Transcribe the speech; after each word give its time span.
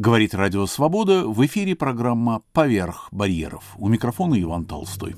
Говорит 0.00 0.34
Радио 0.34 0.64
Свобода, 0.64 1.26
в 1.26 1.44
эфире 1.44 1.76
программа 1.76 2.40
«Поверх 2.54 3.08
барьеров». 3.10 3.74
У 3.76 3.86
микрофона 3.88 4.40
Иван 4.40 4.64
Толстой. 4.64 5.14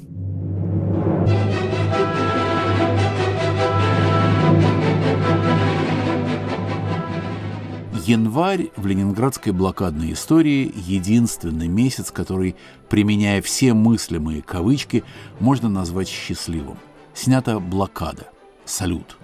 Январь 8.05 8.71
в 8.75 8.85
ленинградской 8.85 9.53
блокадной 9.53 10.15
истории– 10.15 10.73
единственный 10.85 11.69
месяц, 11.69 12.11
который, 12.11 12.57
применяя 12.89 13.41
все 13.41 13.75
мыслимые 13.75 14.43
кавычки, 14.43 15.05
можно 15.39 15.69
назвать 15.69 16.09
счастливым. 16.09 16.79
Снята 17.15 17.61
блокада, 17.61 18.32
салют. 18.73 19.17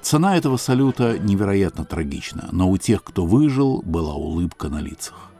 Цена 0.00 0.36
этого 0.36 0.56
салюта 0.56 1.18
невероятно 1.18 1.84
трагична, 1.84 2.48
но 2.52 2.70
у 2.70 2.76
тех, 2.78 3.02
кто 3.02 3.26
выжил, 3.26 3.82
была 3.82 4.14
улыбка 4.14 4.68
на 4.68 4.80
лицах. 4.80 5.30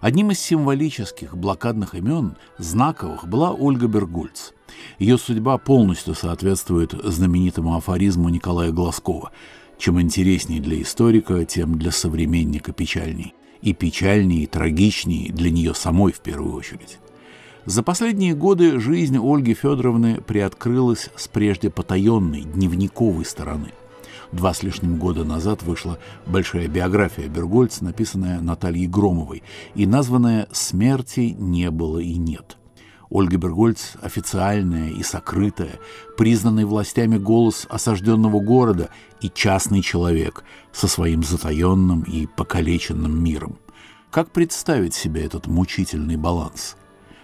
Одним 0.00 0.30
из 0.30 0.40
символических 0.40 1.36
блокадных 1.36 1.94
имен, 1.94 2.36
знаковых, 2.58 3.26
была 3.26 3.52
Ольга 3.52 3.88
Бергольц. 3.88 4.52
Ее 4.98 5.18
судьба 5.18 5.58
полностью 5.58 6.14
соответствует 6.14 6.92
знаменитому 6.92 7.76
афоризму 7.76 8.28
Николая 8.28 8.70
Глазкова– 8.70 9.32
чем 9.78 10.00
интереснее 10.00 10.60
для 10.60 10.82
историка, 10.82 11.44
тем 11.44 11.78
для 11.78 11.92
современника 11.92 12.72
печальней. 12.72 13.34
И 13.62 13.72
печальнее, 13.72 14.42
и 14.42 14.46
трагичнее 14.46 15.32
для 15.32 15.50
нее 15.50 15.72
самой 15.74 16.12
в 16.12 16.20
первую 16.20 16.54
очередь. 16.54 16.98
За 17.66 17.82
последние 17.82 18.34
годы 18.34 18.80
жизнь 18.80 19.18
Ольги 19.18 19.54
Федоровны 19.54 20.20
приоткрылась 20.20 21.10
с 21.16 21.28
прежде 21.28 21.70
потаенной, 21.70 22.42
дневниковой 22.42 23.24
стороны. 23.24 23.72
Два 24.32 24.52
с 24.52 24.62
лишним 24.62 24.98
года 24.98 25.24
назад 25.24 25.62
вышла 25.62 25.98
большая 26.26 26.68
биография 26.68 27.28
Бергольц, 27.28 27.80
написанная 27.80 28.40
Натальей 28.40 28.86
Громовой 28.86 29.42
и 29.74 29.86
названная 29.86 30.48
«Смерти 30.52 31.34
не 31.38 31.70
было 31.70 31.98
и 31.98 32.14
нет». 32.16 32.58
Ольга 33.10 33.38
Бергольц– 33.38 33.92
официальная 34.02 34.90
и 34.90 35.02
сокрытая, 35.02 35.78
признанный 36.18 36.66
властями 36.66 37.16
голос 37.16 37.66
осажденного 37.70 38.38
города 38.40 38.90
и 39.22 39.30
частный 39.30 39.80
человек 39.80 40.44
со 40.72 40.88
своим 40.88 41.22
затаенным 41.22 42.02
и 42.02 42.26
покалеченным 42.26 43.22
миром. 43.22 43.58
Как 44.10 44.30
представить 44.30 44.92
себе 44.92 45.24
этот 45.24 45.46
мучительный 45.46 46.16
баланс? 46.16 46.76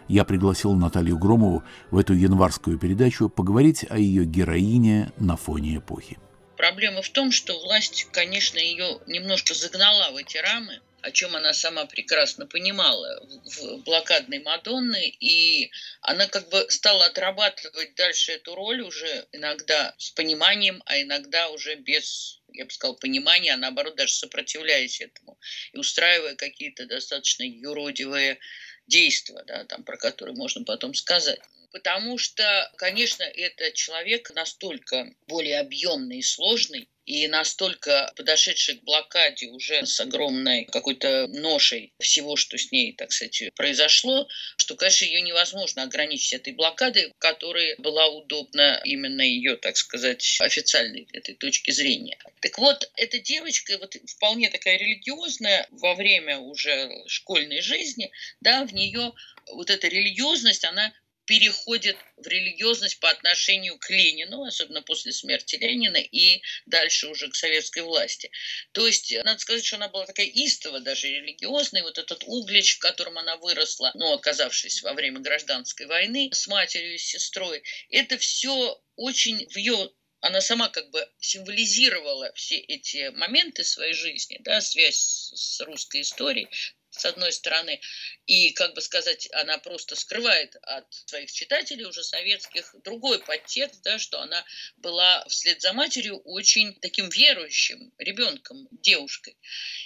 Я 0.09 0.25
пригласил 0.25 0.75
Наталью 0.75 1.19
Громову 1.19 1.65
в 1.91 1.99
эту 1.99 2.15
январскую 2.15 2.79
передачу 2.79 3.29
поговорить 3.29 3.87
о 3.89 3.99
ее 3.99 4.25
героине 4.25 5.13
на 5.19 5.37
фоне 5.37 5.77
эпохи. 5.79 6.19
Проблема 6.57 7.03
в 7.03 7.09
том, 7.11 7.33
что 7.33 7.59
власть, 7.61 8.07
конечно, 8.13 8.59
ее 8.59 9.01
немножко 9.07 9.55
загнала 9.55 10.13
в 10.13 10.17
эти 10.17 10.37
рамы, 10.37 10.81
о 11.01 11.11
чем 11.11 11.37
она 11.37 11.53
сама 11.53 11.85
прекрасно 11.85 12.47
понимала 12.47 13.27
в 13.45 13.83
блокадной 13.83 14.41
Мадонны, 14.41 15.09
и 15.21 15.71
она 16.01 16.27
как 16.27 16.49
бы 16.49 16.65
стала 16.71 17.07
отрабатывать 17.07 17.95
дальше 17.95 18.33
эту 18.33 18.55
роль 18.55 18.81
уже 18.83 19.27
иногда 19.33 19.95
с 19.99 20.11
пониманием, 20.11 20.83
а 20.87 21.01
иногда 21.01 21.51
уже 21.51 21.75
без 21.75 22.41
я 22.55 22.65
бы 22.65 22.71
сказал, 22.71 22.95
понимания, 22.97 23.53
а 23.53 23.57
наоборот 23.57 23.97
даже 23.97 24.13
сопротивляясь 24.13 25.01
этому 25.01 25.39
и 25.73 25.79
устраивая 25.79 26.37
какие-то 26.37 26.87
достаточно 26.87 27.43
юродивые 27.43 28.39
действия, 28.87 29.43
да, 29.47 29.65
там, 29.65 29.83
про 29.83 29.97
которые 29.97 30.37
можно 30.37 30.65
потом 30.65 30.95
сказать 30.95 31.41
потому 31.75 32.19
что, 32.19 32.71
конечно, 32.77 33.25
это 33.25 33.73
человек 33.73 34.31
настолько 34.31 35.13
более 35.27 35.59
объемный 35.59 36.19
и 36.19 36.23
сложный, 36.23 36.89
и 37.05 37.27
настолько 37.27 38.13
подошедший 38.17 38.77
к 38.77 38.85
блокаде 38.85 39.49
уже 39.49 39.85
с 39.85 39.99
огромной 40.01 40.67
какой-то 40.67 41.27
ношей 41.27 41.93
всего, 41.99 42.37
что 42.37 42.57
с 42.57 42.71
ней, 42.71 42.95
так 42.95 43.11
сказать, 43.11 43.53
произошло, 43.57 44.29
что, 44.57 44.77
конечно, 44.77 45.05
ее 45.05 45.21
невозможно 45.21 45.83
ограничить 45.83 46.33
этой 46.33 46.53
блокадой, 46.53 47.13
которая 47.19 47.75
была 47.79 48.07
удобна 48.07 48.81
именно 48.85 49.23
ее, 49.23 49.57
так 49.57 49.77
сказать, 49.77 50.39
официальной 50.41 51.09
этой 51.13 51.35
точки 51.35 51.73
зрения. 51.73 52.19
Так 52.41 52.57
вот, 52.59 52.89
эта 52.97 53.19
девочка 53.19 53.77
вот 53.79 53.97
вполне 54.07 54.49
такая 54.49 54.79
религиозная 54.79 55.67
во 55.73 55.95
время 55.95 56.39
уже 56.39 56.89
школьной 57.09 57.61
жизни, 57.61 58.13
да, 58.41 58.65
в 58.65 58.73
нее 58.73 59.13
вот 59.53 59.71
эта 59.71 59.89
религиозность, 59.89 60.65
она 60.65 60.93
переходит 61.27 61.97
в 62.17 62.27
религиозность 62.27 63.01
по 63.01 63.11
отношению 63.11 63.79
к 63.79 63.91
Ленину, 63.91 64.45
особенно 64.45 64.83
после 64.83 65.13
смерти 65.13 65.57
Ленина, 65.57 65.97
и 65.97 66.43
дальше 66.67 67.09
уже 67.09 67.29
к 67.29 67.35
советской 67.35 67.83
власти. 67.83 68.31
То 68.73 68.87
есть, 68.87 69.15
надо 69.25 69.39
сказать, 69.39 69.65
что 69.65 69.77
она 69.77 69.89
была 69.89 70.07
такая 70.07 70.27
истово 70.27 70.81
даже 70.81 71.09
религиозная. 71.09 71.83
Вот 71.83 71.99
этот 71.99 72.25
углич, 72.27 72.77
в 72.77 72.79
котором 72.81 73.19
она 73.19 73.37
выросла, 73.37 73.91
ну, 73.95 74.13
оказавшись 74.13 74.83
во 74.83 74.93
время 74.93 75.21
гражданской 75.21 75.87
войны 75.87 76.31
с 76.33 76.47
матерью 76.47 76.95
и 76.95 76.99
сестрой, 76.99 77.63
это 77.91 78.19
все 78.19 78.81
очень 78.97 79.49
в 79.49 79.57
ее 79.57 79.91
она 80.25 80.41
сама 80.41 80.71
как 80.71 80.89
бы 80.91 81.07
символизировала 81.21 82.33
все 82.35 82.57
эти 82.57 83.11
моменты 83.11 83.63
своей 83.63 83.93
жизни, 83.93 84.41
да, 84.43 84.63
связь 84.63 85.31
с 85.35 85.61
русской 85.61 86.01
историей, 86.01 86.49
с 86.97 87.05
одной 87.05 87.33
стороны, 87.33 87.81
и, 88.27 88.51
как 88.53 88.75
бы 88.75 88.81
сказать, 88.81 89.29
она 89.33 89.59
просто 89.59 89.97
скрывает 89.97 90.57
от 90.63 90.87
своих 91.07 91.31
читателей 91.33 91.85
уже 91.85 92.05
советских 92.05 92.75
другой 92.85 93.19
подтекст, 93.19 93.83
да, 93.83 93.99
что 93.99 94.21
она 94.21 94.45
была 94.77 95.25
вслед 95.29 95.61
за 95.61 95.73
матерью 95.73 96.19
очень 96.21 96.75
таким 96.81 97.09
верующим 97.09 97.93
ребенком, 97.99 98.69
девушкой. 98.71 99.37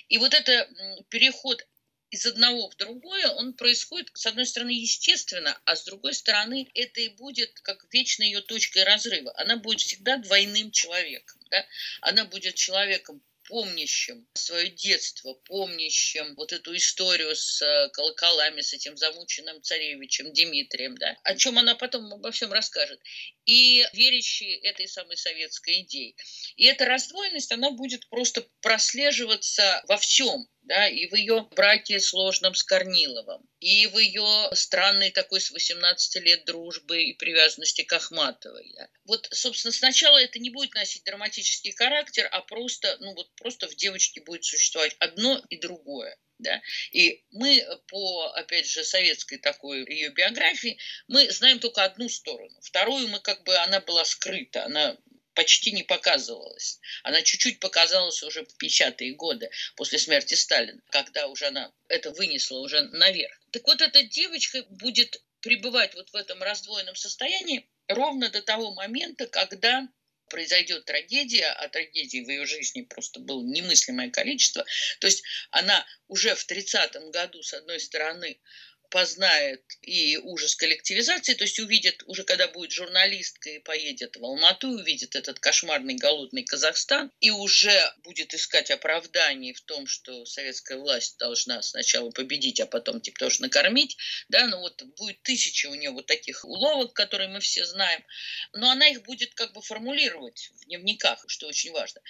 И 0.08 0.18
вот 0.18 0.34
это 0.34 0.68
переход 1.08 1.66
из 2.10 2.24
одного 2.24 2.70
в 2.70 2.76
другое, 2.76 3.28
он 3.28 3.52
происходит, 3.52 4.10
с 4.14 4.26
одной 4.26 4.46
стороны, 4.46 4.70
естественно, 4.70 5.60
а 5.64 5.76
с 5.76 5.84
другой 5.84 6.14
стороны, 6.14 6.70
это 6.74 7.00
и 7.00 7.08
будет 7.08 7.60
как 7.60 7.84
вечной 7.92 8.26
ее 8.28 8.40
точкой 8.40 8.84
разрыва. 8.84 9.32
Она 9.36 9.56
будет 9.56 9.80
всегда 9.80 10.16
двойным 10.16 10.70
человеком. 10.70 11.38
Да? 11.50 11.66
Она 12.00 12.24
будет 12.24 12.54
человеком 12.54 13.22
помнящим 13.48 14.26
свое 14.34 14.68
детство, 14.68 15.34
помнящим 15.46 16.34
вот 16.36 16.52
эту 16.52 16.76
историю 16.76 17.34
с 17.34 17.62
э, 17.62 17.88
колоколами, 17.90 18.60
с 18.60 18.74
этим 18.74 18.96
замученным 18.96 19.62
царевичем 19.62 20.32
Дмитрием, 20.32 20.96
да, 20.96 21.16
о 21.24 21.34
чем 21.34 21.58
она 21.58 21.74
потом 21.74 22.12
обо 22.12 22.30
всем 22.30 22.52
расскажет, 22.52 23.00
и 23.46 23.86
верящие 23.94 24.58
этой 24.58 24.86
самой 24.86 25.16
советской 25.16 25.80
идее. 25.80 26.14
И 26.56 26.66
эта 26.66 26.84
раздвоенность, 26.84 27.50
она 27.50 27.70
будет 27.70 28.08
просто 28.10 28.46
прослеживаться 28.60 29.82
во 29.88 29.96
всем, 29.96 30.46
да, 30.68 30.86
и 30.86 31.06
в 31.06 31.14
ее 31.14 31.48
браке 31.56 31.98
сложном 31.98 32.54
с 32.54 32.62
Корниловым, 32.62 33.42
и 33.58 33.86
в 33.86 33.98
ее 33.98 34.50
странной 34.52 35.10
такой 35.10 35.40
с 35.40 35.50
18 35.50 36.22
лет 36.22 36.44
дружбы 36.44 37.02
и 37.02 37.14
привязанности 37.14 37.82
к 37.82 37.92
Ахматовой. 37.94 38.70
Да. 38.76 38.88
Вот, 39.06 39.28
собственно, 39.32 39.72
сначала 39.72 40.18
это 40.18 40.38
не 40.38 40.50
будет 40.50 40.74
носить 40.74 41.04
драматический 41.04 41.72
характер, 41.72 42.28
а 42.30 42.42
просто, 42.42 42.98
ну 43.00 43.14
вот 43.14 43.34
просто 43.36 43.66
в 43.66 43.74
девочке 43.76 44.20
будет 44.20 44.44
существовать 44.44 44.94
одно 44.98 45.42
и 45.48 45.56
другое. 45.56 46.18
Да? 46.38 46.60
И 46.92 47.24
мы 47.32 47.66
по, 47.88 48.26
опять 48.34 48.68
же, 48.68 48.84
советской 48.84 49.38
такой 49.38 49.84
ее 49.90 50.10
биографии, 50.10 50.78
мы 51.08 51.30
знаем 51.30 51.58
только 51.58 51.82
одну 51.82 52.08
сторону. 52.10 52.60
Вторую 52.60 53.08
мы 53.08 53.20
как 53.20 53.42
бы, 53.42 53.56
она 53.56 53.80
была 53.80 54.04
скрыта, 54.04 54.66
она 54.66 54.96
почти 55.38 55.70
не 55.70 55.84
показывалась. 55.84 56.80
Она 57.04 57.22
чуть-чуть 57.22 57.60
показалась 57.60 58.24
уже 58.24 58.44
в 58.44 58.48
50-е 58.60 59.14
годы 59.14 59.48
после 59.76 60.00
смерти 60.00 60.34
Сталина, 60.34 60.82
когда 60.90 61.28
уже 61.28 61.46
она 61.46 61.72
это 61.86 62.10
вынесла 62.10 62.58
уже 62.58 62.82
наверх. 62.88 63.40
Так 63.52 63.64
вот, 63.68 63.80
эта 63.80 64.02
девочка 64.02 64.64
будет 64.68 65.22
пребывать 65.40 65.94
вот 65.94 66.10
в 66.10 66.16
этом 66.16 66.42
раздвоенном 66.42 66.96
состоянии 66.96 67.70
ровно 67.86 68.30
до 68.30 68.42
того 68.42 68.72
момента, 68.74 69.28
когда 69.28 69.86
произойдет 70.28 70.86
трагедия, 70.86 71.46
а 71.46 71.68
трагедий 71.68 72.24
в 72.24 72.28
ее 72.28 72.44
жизни 72.44 72.82
просто 72.82 73.20
было 73.20 73.40
немыслимое 73.40 74.10
количество. 74.10 74.64
То 74.98 75.06
есть 75.06 75.22
она 75.52 75.86
уже 76.08 76.34
в 76.34 76.50
30-м 76.50 77.12
году, 77.12 77.44
с 77.44 77.54
одной 77.54 77.78
стороны, 77.78 78.40
познает 78.90 79.62
и 79.82 80.16
ужас 80.16 80.54
коллективизации, 80.54 81.34
то 81.34 81.44
есть 81.44 81.58
увидит, 81.58 82.02
уже 82.06 82.24
когда 82.24 82.48
будет 82.48 82.72
журналисткой 82.72 83.56
и 83.56 83.58
поедет 83.60 84.16
в 84.16 84.24
Алмату, 84.24 84.68
увидит 84.68 85.14
этот 85.14 85.38
кошмарный 85.40 85.94
голодный 85.94 86.44
Казахстан 86.44 87.10
и 87.20 87.30
уже 87.30 87.80
будет 88.02 88.34
искать 88.34 88.70
оправдание 88.70 89.54
в 89.54 89.60
том, 89.62 89.86
что 89.86 90.24
советская 90.24 90.78
власть 90.78 91.18
должна 91.18 91.62
сначала 91.62 92.10
победить, 92.10 92.60
а 92.60 92.66
потом 92.66 93.00
типа 93.00 93.18
тоже 93.18 93.42
накормить, 93.42 93.96
да, 94.28 94.46
ну 94.46 94.58
вот 94.60 94.82
будет 94.98 95.22
тысяча 95.22 95.68
у 95.68 95.74
нее 95.74 95.90
вот 95.90 96.06
таких 96.06 96.44
уловок, 96.44 96.94
которые 96.94 97.28
мы 97.28 97.40
все 97.40 97.64
знаем, 97.66 98.04
но 98.52 98.70
она 98.70 98.88
их 98.88 99.02
будет 99.02 99.34
как 99.34 99.52
бы 99.52 99.62
формулировать 99.62 100.50
в 100.54 100.64
дневниках, 100.66 101.24
что 101.28 101.46
очень 101.46 101.72
важно. 101.72 102.00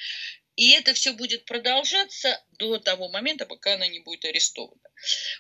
И 0.59 0.71
это 0.73 0.93
все 0.93 1.13
будет 1.13 1.45
продолжаться 1.45 2.43
до 2.59 2.81
того 2.81 3.09
момента, 3.09 3.47
пока 3.47 3.75
она 3.75 3.87
не 3.87 4.01
будет 4.01 4.25
арестована. 4.25 4.83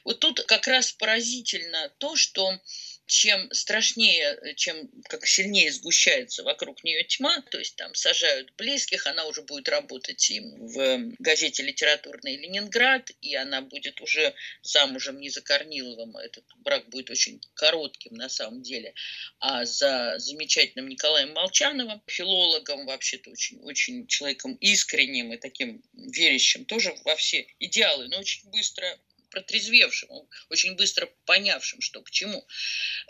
Вот 0.05 0.21
тут 0.21 0.41
как 0.43 0.69
раз 0.69 0.93
поразительно 0.93 1.93
то, 1.99 2.15
что 2.15 2.61
чем 3.09 3.51
страшнее, 3.53 4.55
чем 4.57 4.89
как 5.09 5.27
сильнее 5.27 5.73
сгущается 5.73 6.45
вокруг 6.45 6.85
нее 6.85 7.05
тьма, 7.05 7.41
то 7.51 7.59
есть 7.59 7.75
там 7.77 7.95
сажают 7.95 8.53
близких, 8.57 9.07
она 9.07 9.25
уже 9.25 9.43
будет 9.43 9.69
работать 9.69 10.31
им 10.31 10.67
в 10.67 11.15
газете 11.19 11.63
«Литературный 11.63 12.37
Ленинград», 12.37 13.11
и 13.23 13.35
она 13.35 13.63
будет 13.63 14.01
уже 14.03 14.35
замужем 14.63 15.21
не 15.21 15.31
за 15.31 15.41
Корниловым, 15.41 16.19
этот 16.19 16.45
брак 16.59 16.89
будет 16.91 17.09
очень 17.11 17.41
коротким 17.55 18.15
на 18.15 18.29
самом 18.29 18.63
деле, 18.63 18.93
а 19.41 19.65
за 19.65 20.19
замечательным 20.19 20.89
Николаем 20.89 21.33
Молчановым, 21.33 22.03
филологом, 22.07 22.85
вообще-то 22.85 23.31
очень, 23.31 23.59
очень 23.63 24.07
человеком 24.07 24.55
искренним 24.57 25.33
и 25.33 25.39
таким 25.39 25.83
верящим 25.95 26.67
тоже 26.67 26.95
во 27.05 27.17
все 27.17 27.47
идеалы, 27.59 28.09
но 28.09 28.19
очень 28.19 28.51
быстро 28.51 28.99
протрезвевшим, 29.39 30.09
очень 30.51 30.75
быстро 30.75 31.09
понявшим, 31.25 31.81
что 31.81 32.03
к 32.03 32.11
чему. 32.11 32.47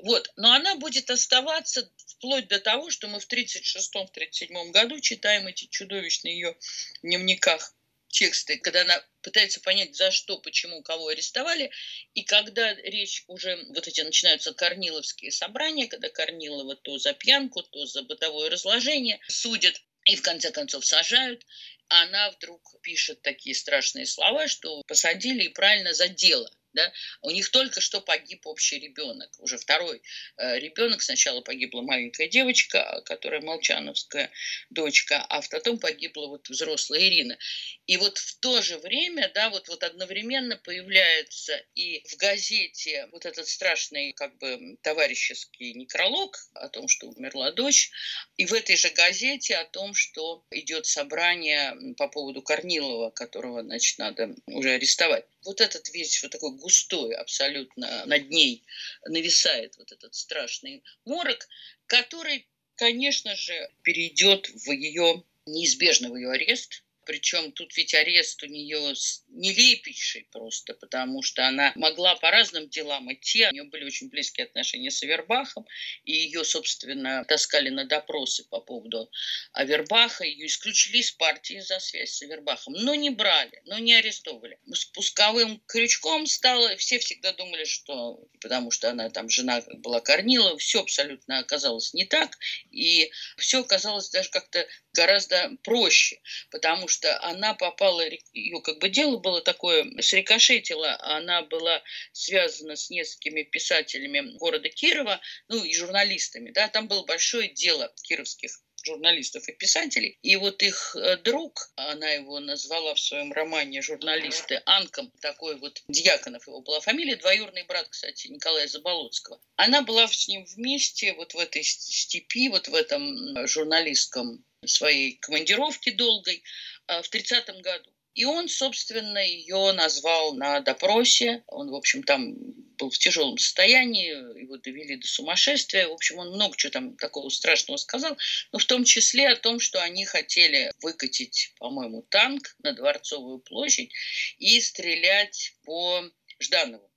Вот. 0.03 0.31
Но 0.37 0.53
она 0.53 0.75
будет 0.77 1.11
оставаться 1.11 1.91
вплоть 2.07 2.49
до 2.49 2.61
того, 2.61 2.91
что 2.91 3.09
мы 3.09 3.21
в 3.21 3.29
1936-1937 3.33 4.71
году 4.71 5.01
читаем 5.01 5.47
эти 5.47 5.67
чудовищные 5.67 6.35
ее 6.35 6.57
дневниках 7.03 7.75
тексты, 8.09 8.59
когда 8.59 8.83
она 8.83 9.05
пытается 9.23 9.61
понять, 9.61 9.95
за 9.95 10.11
что, 10.11 10.39
почему, 10.39 10.83
кого 10.83 11.09
арестовали. 11.09 11.71
И 12.15 12.23
когда 12.23 12.75
речь 12.75 13.25
уже, 13.27 13.65
вот 13.69 13.87
эти 13.87 14.01
начинаются 14.01 14.55
корниловские 14.55 15.31
собрания, 15.31 15.89
когда 15.89 16.09
Корнилова 16.09 16.77
то 16.77 16.99
за 16.99 17.13
пьянку, 17.13 17.63
то 17.63 17.85
за 17.87 18.03
бытовое 18.03 18.51
разложение 18.51 19.21
судят 19.29 19.83
и 20.09 20.17
в 20.17 20.23
конце 20.23 20.51
концов 20.51 20.87
сажают, 20.87 21.45
она 21.89 22.31
вдруг 22.31 22.75
пишет 22.83 23.21
такие 23.21 23.55
страшные 23.55 24.07
слова, 24.07 24.49
что 24.49 24.83
посадили 24.89 25.45
и 25.45 25.49
правильно 25.51 25.93
за 25.93 26.09
дело. 26.09 26.51
Да? 26.75 26.93
У 27.23 27.31
них 27.31 27.51
только 27.51 27.81
что 27.81 28.01
погиб 28.01 28.47
общий 28.47 28.79
ребенок, 28.79 29.31
уже 29.39 29.57
второй 29.57 30.03
э, 30.37 30.59
ребенок. 30.59 31.03
Сначала 31.03 31.41
погибла 31.41 31.83
маленькая 31.83 32.29
девочка, 32.29 33.03
которая 33.07 33.41
молчановская 33.41 34.31
дочка, 34.71 35.25
а 35.29 35.41
потом 35.51 35.79
погибла 35.79 36.27
вот 36.27 36.49
взрослая 36.49 37.01
Ирина. 37.01 37.39
И 37.87 37.97
вот 37.97 38.19
в 38.19 38.39
то 38.41 38.61
же 38.63 38.79
время, 38.79 39.31
да, 39.35 39.51
вот, 39.51 39.69
вот 39.69 39.83
одновременно 39.83 40.57
появляется 40.57 41.61
и 41.75 42.07
в 42.09 42.17
газете 42.17 43.09
вот 43.13 43.25
этот 43.25 43.49
страшный 43.49 44.13
как 44.13 44.37
бы 44.39 44.77
товарищеский 44.83 45.73
некролог 45.75 46.37
о 46.55 46.69
том, 46.69 46.89
что 46.89 47.09
умерла 47.09 47.53
дочь, 47.53 47.91
и 48.37 48.47
в 48.47 48.53
этой 48.53 48.77
же 48.77 48.91
газете 48.91 49.57
о 49.57 49.65
том, 49.65 49.95
что 49.95 50.45
идет 50.51 50.87
собрание 50.87 51.75
по 51.97 52.09
поводу 52.09 52.43
Корнилова, 52.43 53.11
которого, 53.11 53.63
значит, 53.63 53.99
надо 53.99 54.35
уже 54.47 54.71
арестовать. 54.73 55.25
Вот 55.49 55.63
этот 55.63 55.89
весь 55.95 56.23
вот 56.23 56.31
такой 56.31 56.51
густой 56.59 57.15
абсолютно 57.15 58.05
над 58.05 58.29
ней 58.29 58.67
нависает 59.07 59.79
вот 59.79 59.93
этот 59.93 60.15
страшный 60.15 60.85
морок, 61.07 61.49
который, 61.87 62.47
конечно 62.75 63.35
же, 63.35 63.71
перейдет 63.81 64.47
в 64.51 64.71
ее 64.71 65.25
неизбежный 65.47 66.11
в 66.11 66.17
ее 66.17 66.33
арест, 66.33 66.85
причем 67.09 67.53
тут 67.53 67.75
ведь 67.79 67.95
арест 67.95 68.43
у 68.43 68.47
нее 68.47 68.93
нелепейший 69.29 70.29
просто, 70.31 70.75
потому 70.75 71.23
что 71.23 71.49
она 71.49 71.73
могла 71.75 72.15
по 72.17 72.31
разным 72.31 72.69
делам 72.69 73.11
идти. 73.11 73.47
У 73.47 73.51
нее 73.51 73.65
были 73.65 73.87
очень 73.87 74.11
близкие 74.11 74.45
отношения 74.45 74.91
с 74.91 75.03
Авербахом, 75.03 75.67
и 76.05 76.13
ее, 76.13 76.45
собственно, 76.45 77.25
таскали 77.25 77.71
на 77.71 77.87
допросы 77.87 78.45
по 78.51 78.61
поводу 78.61 79.11
Авербаха. 79.55 80.25
Ее 80.25 80.49
исключили 80.49 80.99
из 80.99 81.11
партии 81.11 81.61
за 81.61 81.79
связь 81.81 82.13
с 82.13 82.21
Авербахом, 82.21 82.75
но 82.75 82.95
не 82.95 83.09
брали, 83.09 83.63
но 83.65 83.79
не 83.79 83.95
арестовывали. 83.95 84.59
Спусковым 84.75 85.63
крючком 85.67 86.27
стало, 86.27 86.77
все 86.77 86.99
всегда 86.99 87.33
думали, 87.33 87.65
что 87.65 88.23
потому 88.43 88.71
что 88.71 88.91
она 88.91 89.09
там 89.09 89.31
жена 89.31 89.63
была 89.79 90.01
Корнилова, 90.01 90.59
все 90.59 90.81
абсолютно 90.81 91.39
оказалось 91.39 91.95
не 91.95 92.05
так, 92.05 92.37
и 92.71 93.11
все 93.39 93.61
оказалось 93.61 94.11
даже 94.11 94.29
как-то 94.29 94.67
гораздо 94.93 95.53
проще, 95.63 96.21
потому 96.51 96.89
что 96.89 96.98
она 97.05 97.55
попала, 97.55 98.03
ее 98.33 98.61
как 98.63 98.79
бы 98.79 98.89
дело 98.89 99.19
было 99.19 99.41
такое, 99.41 99.85
срикошетило, 100.01 100.97
она 101.01 101.43
была 101.43 101.83
связана 102.13 102.77
с 102.77 102.91
несколькими 102.91 103.43
писателями 103.43 104.37
города 104.39 104.69
Кирова, 104.69 105.21
ну 105.49 105.63
и 105.63 105.75
журналистами, 105.75 106.51
да, 106.51 106.69
там 106.69 106.89
было 106.89 107.05
большое 107.05 107.49
дело 107.49 107.93
кировских 108.03 108.51
журналистов 108.85 109.49
и 109.49 109.53
писателей. 109.53 110.19
И 110.23 110.37
вот 110.37 110.63
их 110.63 110.97
э, 110.97 111.17
друг, 111.19 111.71
она 111.77 112.09
его 112.11 112.41
назвала 112.41 112.95
в 112.95 113.01
своем 113.01 113.33
романе 113.33 113.83
«Журналисты» 113.83 114.63
Анком, 114.67 115.11
такой 115.21 115.57
вот 115.57 115.83
Дьяконов 115.89 116.47
его 116.47 116.61
была 116.61 116.81
фамилия, 116.81 117.17
двоюродный 117.17 117.65
брат, 117.65 117.89
кстати, 117.89 118.29
Николая 118.29 118.69
Заболоцкого. 118.69 119.41
Она 119.57 119.83
была 119.83 120.07
с 120.07 120.29
ним 120.29 120.45
вместе 120.45 121.13
вот 121.15 121.35
в 121.35 121.39
этой 121.39 121.63
степи, 121.65 122.49
вот 122.49 122.69
в 122.69 122.75
этом 122.75 123.47
журналистском 123.47 124.45
своей 124.67 125.17
командировке 125.17 125.93
долгой 125.93 126.43
э, 126.89 127.03
в 127.03 127.09
30 127.09 127.61
году. 127.63 127.91
И 128.15 128.25
он, 128.25 128.49
собственно, 128.49 129.19
ее 129.19 129.73
назвал 129.73 130.35
на 130.35 130.61
допросе. 130.61 131.45
Он, 131.47 131.71
в 131.71 131.75
общем, 131.75 132.03
там 132.03 132.35
был 132.77 132.91
в 132.91 132.99
тяжелом 132.99 133.39
состоянии, 133.39 134.41
его 134.41 134.57
довели 134.57 134.97
до 134.97 135.07
сумасшествия. 135.07 135.87
В 135.87 135.93
общем, 135.93 136.19
он 136.19 136.31
много 136.31 136.57
чего 136.57 136.73
там 136.73 136.97
такого 136.97 137.29
страшного 137.29 137.77
сказал, 137.77 138.17
но 138.51 138.59
в 138.59 138.65
том 138.65 138.85
числе 138.85 139.29
о 139.29 139.37
том, 139.37 139.61
что 139.61 139.81
они 139.81 140.05
хотели 140.05 140.73
выкатить, 140.83 141.53
по-моему, 141.59 142.03
танк 142.03 142.57
на 142.63 142.73
Дворцовую 142.73 143.39
площадь 143.39 143.93
и 144.39 144.61
стрелять 144.61 145.55
по 145.65 146.03
Жданову 146.41 146.91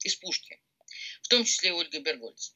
из 0.00 0.14
пушки 0.16 0.60
в 1.26 1.28
том 1.28 1.44
числе 1.44 1.70
и 1.70 1.72
Ольга 1.72 1.98
Бергольц. 1.98 2.52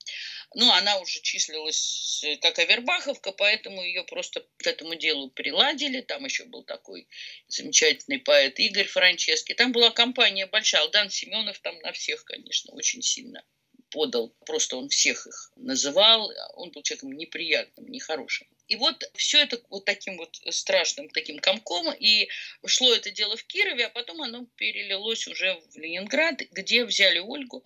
Ну, 0.55 0.71
она 0.73 0.99
уже 0.99 1.21
числилась 1.21 2.23
э, 2.25 2.37
как 2.37 2.59
Авербаховка, 2.59 3.33
поэтому 3.33 3.83
ее 3.83 4.05
просто 4.05 4.47
к 4.59 4.67
этому 4.67 4.95
делу 4.95 5.29
приладили. 5.31 6.01
Там 6.01 6.25
еще 6.25 6.45
был 6.45 6.63
такой 6.63 7.09
замечательный 7.49 8.19
поэт 8.19 8.59
Игорь 8.61 8.87
Франчески. 8.87 9.55
Там 9.55 9.73
была 9.73 9.91
компания 9.91 10.47
большая. 10.47 10.83
Алдан 10.83 11.11
Семенов 11.11 11.59
там 11.59 11.77
на 11.81 11.93
всех, 11.93 12.25
конечно, 12.25 12.73
очень 12.73 13.03
сильно 13.03 13.45
подал. 13.91 14.31
Просто 14.47 14.77
он 14.77 14.89
всех 14.89 15.27
их 15.27 15.53
называл. 15.57 16.33
Он 16.55 16.71
был 16.71 16.83
человеком 16.83 17.13
неприятным, 17.13 17.89
нехорошим. 17.89 18.47
И 18.71 18.77
вот 18.77 19.05
все 19.15 19.43
это 19.43 19.61
вот 19.69 19.85
таким 19.85 20.17
вот 20.17 20.41
страшным 20.51 21.11
таким 21.11 21.39
комком, 21.39 21.93
и 21.93 22.29
шло 22.65 22.95
это 22.95 23.11
дело 23.11 23.37
в 23.37 23.45
Кирове, 23.45 23.87
а 23.87 23.91
потом 23.91 24.23
оно 24.23 24.47
перелилось 24.57 25.27
уже 25.27 25.61
в 25.73 25.77
Ленинград, 25.77 26.41
где 26.53 26.85
взяли 26.85 27.19
Ольгу 27.19 27.63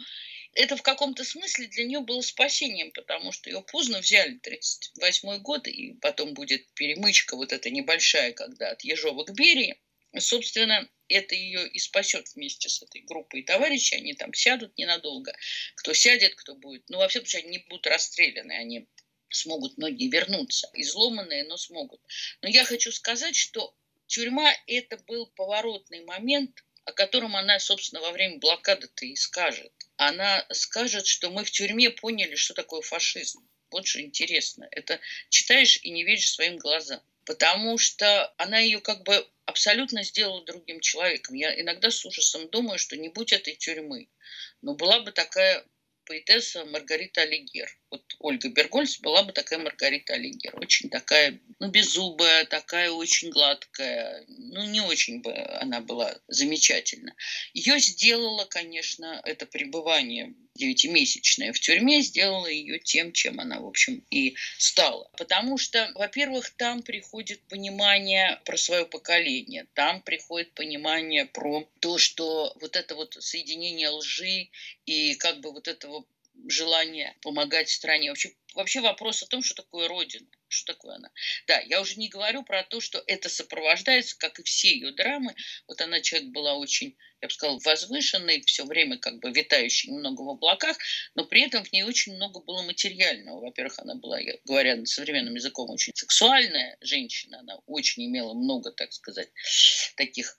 это 0.55 0.77
в 0.77 0.83
каком-то 0.83 1.25
смысле 1.25 1.67
для 1.67 1.85
нее 1.85 2.01
было 2.01 2.21
спасением, 2.21 2.93
потому 2.93 3.33
что 3.33 3.51
ее 3.51 3.63
поздно 3.63 3.99
взяли, 3.99 4.39
38 4.39 5.39
год, 5.39 5.67
и 5.67 5.95
потом 5.95 6.35
будет 6.35 6.73
перемычка 6.75 7.37
вот 7.37 7.53
эта 7.53 7.71
небольшая, 7.71 8.33
когда 8.33 8.71
от 8.71 8.83
Ежова 8.83 9.25
к 9.25 9.35
Берии. 9.35 9.77
Собственно, 10.17 10.89
это 11.09 11.35
ее 11.35 11.67
и 11.69 11.79
спасет 11.81 12.29
вместе 12.35 12.69
с 12.69 12.81
этой 12.83 13.03
группой 13.03 13.43
товарищей. 13.43 13.97
Они 13.97 14.15
там 14.15 14.33
сядут 14.33 14.79
ненадолго. 14.79 15.35
Кто 15.75 15.93
сядет, 15.93 16.37
кто 16.37 16.55
будет. 16.55 16.89
Ну, 16.89 16.99
во 16.99 17.09
всяком 17.09 17.27
случае, 17.27 17.49
они 17.49 17.59
не 17.59 17.65
будут 17.69 17.89
расстреляны. 17.89 18.53
Они 18.53 18.87
смогут 19.35 19.79
многие 19.79 20.09
вернуться. 20.09 20.71
Изломанные, 20.75 21.45
но 21.45 21.57
смогут. 21.57 22.01
Но 22.43 22.49
я 22.49 22.65
хочу 22.65 22.93
сказать, 22.93 23.37
что 23.37 23.75
тюрьма– 24.07 24.53
это 24.67 24.97
был 24.99 25.27
поворотный 25.27 26.05
момент 26.05 26.63
о 26.85 26.93
котором 26.93 27.35
она, 27.37 27.59
собственно, 27.59 28.03
во 28.03 28.13
время 28.13 28.39
блокады-то 28.39 29.07
и 29.07 29.17
скажет. 29.17 29.73
Она 29.97 30.47
скажет, 30.53 31.07
что 31.07 31.31
мы 31.31 31.45
в 31.45 31.51
тюрьме 31.51 31.91
поняли, 31.91 32.35
что 32.35 32.55
такое 32.55 32.83
фашизм. 32.83 33.47
Вот 33.71 33.87
что 33.87 34.01
интересно. 34.01 34.69
Это 34.71 35.01
читаешь 35.31 35.79
и 35.83 35.91
не 35.91 36.05
веришь 36.05 36.31
своим 36.31 36.59
глазам. 36.59 37.01
Потому 37.25 37.79
что 37.79 38.33
она 38.37 38.59
ее 38.59 38.81
как 38.81 39.03
бы 39.03 39.27
абсолютно 39.47 40.03
сделала 40.03 40.45
другим 40.45 40.81
человеком. 40.81 41.35
Я 41.35 41.59
иногда 41.59 41.91
с 41.91 42.05
ужасом 42.05 42.49
думаю, 42.51 42.79
что 42.79 42.97
не 42.97 43.09
будь 43.09 43.33
этой 43.33 43.55
тюрьмы, 43.55 44.09
но 44.61 44.75
была 44.75 45.01
бы 45.01 45.11
такая 45.11 45.65
поэтесса 46.05 46.67
Маргарита 46.67 47.23
Алигер. 47.23 47.75
Вот 47.95 48.17
Ольга 48.19 48.49
Бергольц 48.49 48.99
была 48.99 49.23
бы 49.23 49.33
такая 49.33 49.61
Маргарита 49.61 50.15
Алигер. 50.15 50.59
Очень 50.59 50.91
такая, 50.91 51.39
ну, 51.61 51.69
беззубая, 51.69 52.45
такая 52.45 52.91
очень 52.91 53.31
гладкая. 53.31 54.25
Ну, 54.27 54.65
не 54.65 54.81
очень 54.81 55.23
бы 55.23 55.33
она 55.61 55.81
была 55.81 56.13
замечательна. 56.27 57.15
Ее 57.53 57.79
сделала, 57.79 58.47
конечно, 58.47 59.21
это 59.25 59.47
пребывание 59.47 60.35
девятимесячная 60.57 61.53
в 61.53 61.59
тюрьме 61.59 62.01
сделала 62.01 62.47
ее 62.47 62.79
тем, 62.79 63.13
чем 63.13 63.41
она, 63.41 63.61
в 63.61 63.67
общем, 63.67 64.05
и 64.11 64.37
стала. 64.59 65.11
Потому 65.17 65.59
что, 65.59 65.91
во-первых, 65.95 66.51
там 66.51 66.83
приходит 66.83 67.41
понимание 67.49 68.41
про 68.45 68.57
свое 68.57 68.87
поколение, 68.87 69.67
там 69.75 70.01
приходит 70.03 70.53
понимание 70.55 71.27
про 71.27 71.69
то, 71.81 71.99
что 71.99 72.57
вот 72.61 72.77
это 72.77 72.95
вот 72.95 73.17
соединение 73.21 73.89
лжи 73.89 74.49
и 74.87 75.15
как 75.15 75.41
бы 75.41 75.53
вот 75.53 75.67
этого 75.67 76.05
желание 76.49 77.17
помогать 77.23 77.69
стране. 77.69 78.11
Вообще, 78.11 78.33
вообще 78.55 78.81
вопрос 78.81 79.23
о 79.23 79.27
том, 79.27 79.43
что 79.43 79.55
такое 79.55 79.89
Родина, 79.89 80.27
что 80.49 80.73
такое 80.73 80.97
она. 80.97 81.11
Да, 81.47 81.61
я 81.61 81.81
уже 81.81 81.97
не 81.97 82.09
говорю 82.09 82.43
про 82.43 82.63
то, 82.63 82.81
что 82.81 83.03
это 83.07 83.29
сопровождается, 83.29 84.17
как 84.19 84.39
и 84.39 84.43
все 84.43 84.71
ее 84.71 84.93
драмы. 84.93 85.35
Вот 85.67 85.81
она 85.81 86.01
человек 86.01 86.31
была 86.31 86.55
очень, 86.55 86.97
я 87.21 87.29
бы 87.29 87.35
сказала, 87.35 87.59
возвышенной, 87.65 88.43
все 88.43 88.65
время 88.65 88.99
как 88.99 89.19
бы 89.21 89.31
витающей 89.31 89.91
немного 89.91 90.23
в 90.23 90.29
облаках, 90.31 90.77
но 91.15 91.25
при 91.25 91.43
этом 91.43 91.65
в 91.65 91.73
ней 91.73 91.83
очень 91.83 92.15
много 92.15 92.41
было 92.41 92.63
материального. 92.63 93.41
Во-первых, 93.41 93.79
она 93.79 93.95
была, 93.95 94.19
говоря 94.45 94.85
современным 94.87 95.35
языком, 95.35 95.71
очень 95.71 95.93
сексуальная 95.95 96.77
женщина, 96.81 97.41
она 97.41 97.59
очень 97.67 98.05
имела 98.07 98.35
много, 98.35 98.71
так 98.73 98.93
сказать, 98.93 99.31
таких 99.97 100.39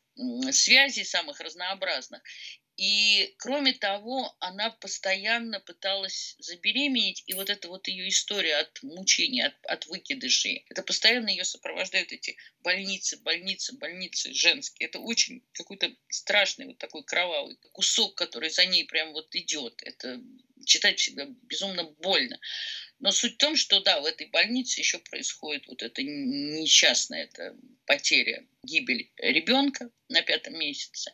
связей 0.52 1.04
самых 1.04 1.40
разнообразных. 1.40 2.22
И, 2.78 3.34
кроме 3.38 3.74
того, 3.74 4.36
она 4.40 4.70
постоянно 4.70 5.62
пыталась 5.62 6.36
забеременеть, 6.40 7.24
и 7.26 7.34
вот 7.34 7.50
эта 7.50 7.70
вот 7.70 7.88
ее 7.88 8.10
история 8.10 8.58
от 8.58 8.84
мучений, 8.84 9.44
от, 9.44 9.56
от 9.66 9.86
выкидышей, 9.86 10.66
это 10.70 10.84
постоянно 10.84 11.30
ее 11.30 11.46
сопровождают 11.46 12.12
эти 12.12 12.36
больницы, 12.60 13.18
больницы, 13.22 13.78
больницы 13.78 14.34
женские. 14.34 14.88
Это 14.88 15.00
очень 15.00 15.42
какой-то 15.54 15.96
страшный 16.10 16.66
вот 16.66 16.78
такой 16.78 17.04
кровавый 17.04 17.58
кусок, 17.72 18.16
который 18.16 18.50
за 18.50 18.66
ней 18.66 18.84
прям 18.86 19.14
вот 19.14 19.34
идет. 19.36 19.82
Это 19.84 20.22
читать 20.66 21.00
всегда 21.00 21.28
безумно 21.44 21.84
больно. 21.84 22.40
Но 23.00 23.12
суть 23.12 23.36
в 23.36 23.38
том, 23.38 23.56
что 23.56 23.82
да, 23.82 24.00
в 24.00 24.06
этой 24.06 24.28
больнице 24.28 24.80
еще 24.80 25.00
происходит 25.00 25.68
вот 25.68 25.84
эта 25.84 26.02
несчастная 26.02 27.26
эта 27.26 27.56
потеря, 27.86 28.48
гибель 28.64 29.12
ребенка 29.18 29.90
на 30.10 30.22
пятом 30.22 30.58
месяце. 30.58 31.14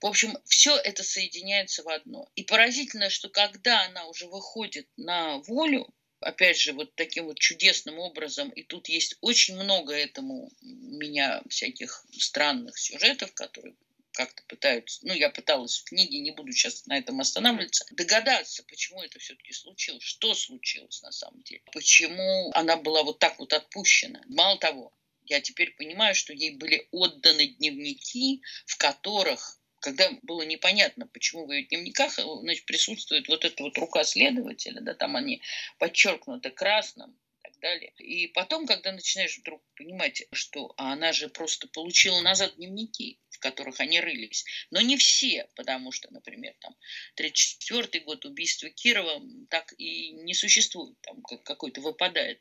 В 0.00 0.06
общем, 0.06 0.36
все 0.44 0.76
это 0.76 1.04
соединяется 1.04 1.84
в 1.84 1.88
одно. 1.88 2.28
И 2.34 2.42
поразительно, 2.42 3.08
что 3.08 3.28
когда 3.28 3.84
она 3.84 4.06
уже 4.06 4.26
выходит 4.26 4.88
на 4.96 5.38
волю, 5.38 5.88
опять 6.20 6.58
же, 6.58 6.72
вот 6.72 6.94
таким 6.96 7.26
вот 7.26 7.38
чудесным 7.38 7.98
образом, 7.98 8.50
и 8.50 8.62
тут 8.62 8.88
есть 8.88 9.16
очень 9.20 9.56
много 9.56 9.94
этому 9.94 10.50
меня 10.60 11.42
всяких 11.48 12.04
странных 12.18 12.78
сюжетов, 12.78 13.32
которые 13.32 13.74
как-то 14.12 14.42
пытаются, 14.46 15.00
ну, 15.06 15.14
я 15.14 15.30
пыталась 15.30 15.78
в 15.78 15.84
книге, 15.84 16.20
не 16.20 16.30
буду 16.30 16.52
сейчас 16.52 16.86
на 16.86 16.98
этом 16.98 17.20
останавливаться, 17.20 17.86
догадаться, 17.92 18.62
почему 18.64 19.02
это 19.02 19.18
все-таки 19.18 19.52
случилось, 19.52 20.02
что 20.02 20.34
случилось 20.34 21.02
на 21.02 21.12
самом 21.12 21.42
деле, 21.42 21.62
почему 21.72 22.50
она 22.54 22.76
была 22.76 23.02
вот 23.02 23.18
так 23.18 23.38
вот 23.38 23.52
отпущена. 23.52 24.22
Мало 24.26 24.58
того, 24.58 24.92
я 25.24 25.40
теперь 25.40 25.74
понимаю, 25.74 26.14
что 26.14 26.32
ей 26.32 26.56
были 26.56 26.88
отданы 26.90 27.46
дневники, 27.46 28.42
в 28.66 28.76
которых 28.76 29.58
когда 29.82 30.08
было 30.22 30.42
непонятно, 30.42 31.08
почему 31.08 31.44
в 31.44 31.50
ее 31.50 31.66
дневниках 31.66 32.12
значит, 32.12 32.64
присутствует 32.66 33.26
вот 33.26 33.44
эта 33.44 33.64
вот 33.64 33.76
рука 33.78 34.04
следователя, 34.04 34.80
да, 34.80 34.94
там 34.94 35.16
они 35.16 35.42
подчеркнуты 35.78 36.50
красным, 36.50 37.18
далее. 37.62 37.94
И 37.98 38.26
потом, 38.26 38.66
когда 38.66 38.92
начинаешь 38.92 39.38
вдруг 39.38 39.62
понимать, 39.76 40.24
что 40.32 40.74
она 40.76 41.12
же 41.12 41.28
просто 41.28 41.68
получила 41.68 42.20
назад 42.20 42.56
дневники, 42.56 43.18
в 43.30 43.38
которых 43.38 43.80
они 43.80 44.00
рылись, 44.00 44.44
но 44.70 44.80
не 44.80 44.96
все, 44.98 45.48
потому 45.56 45.92
что, 45.92 46.12
например, 46.12 46.54
там 46.60 46.76
34 47.14 48.04
год 48.04 48.24
убийства 48.26 48.68
Кирова 48.68 49.22
так 49.48 49.72
и 49.78 50.10
не 50.10 50.34
существует, 50.34 51.00
там 51.00 51.22
какой-то 51.22 51.80
выпадает 51.80 52.40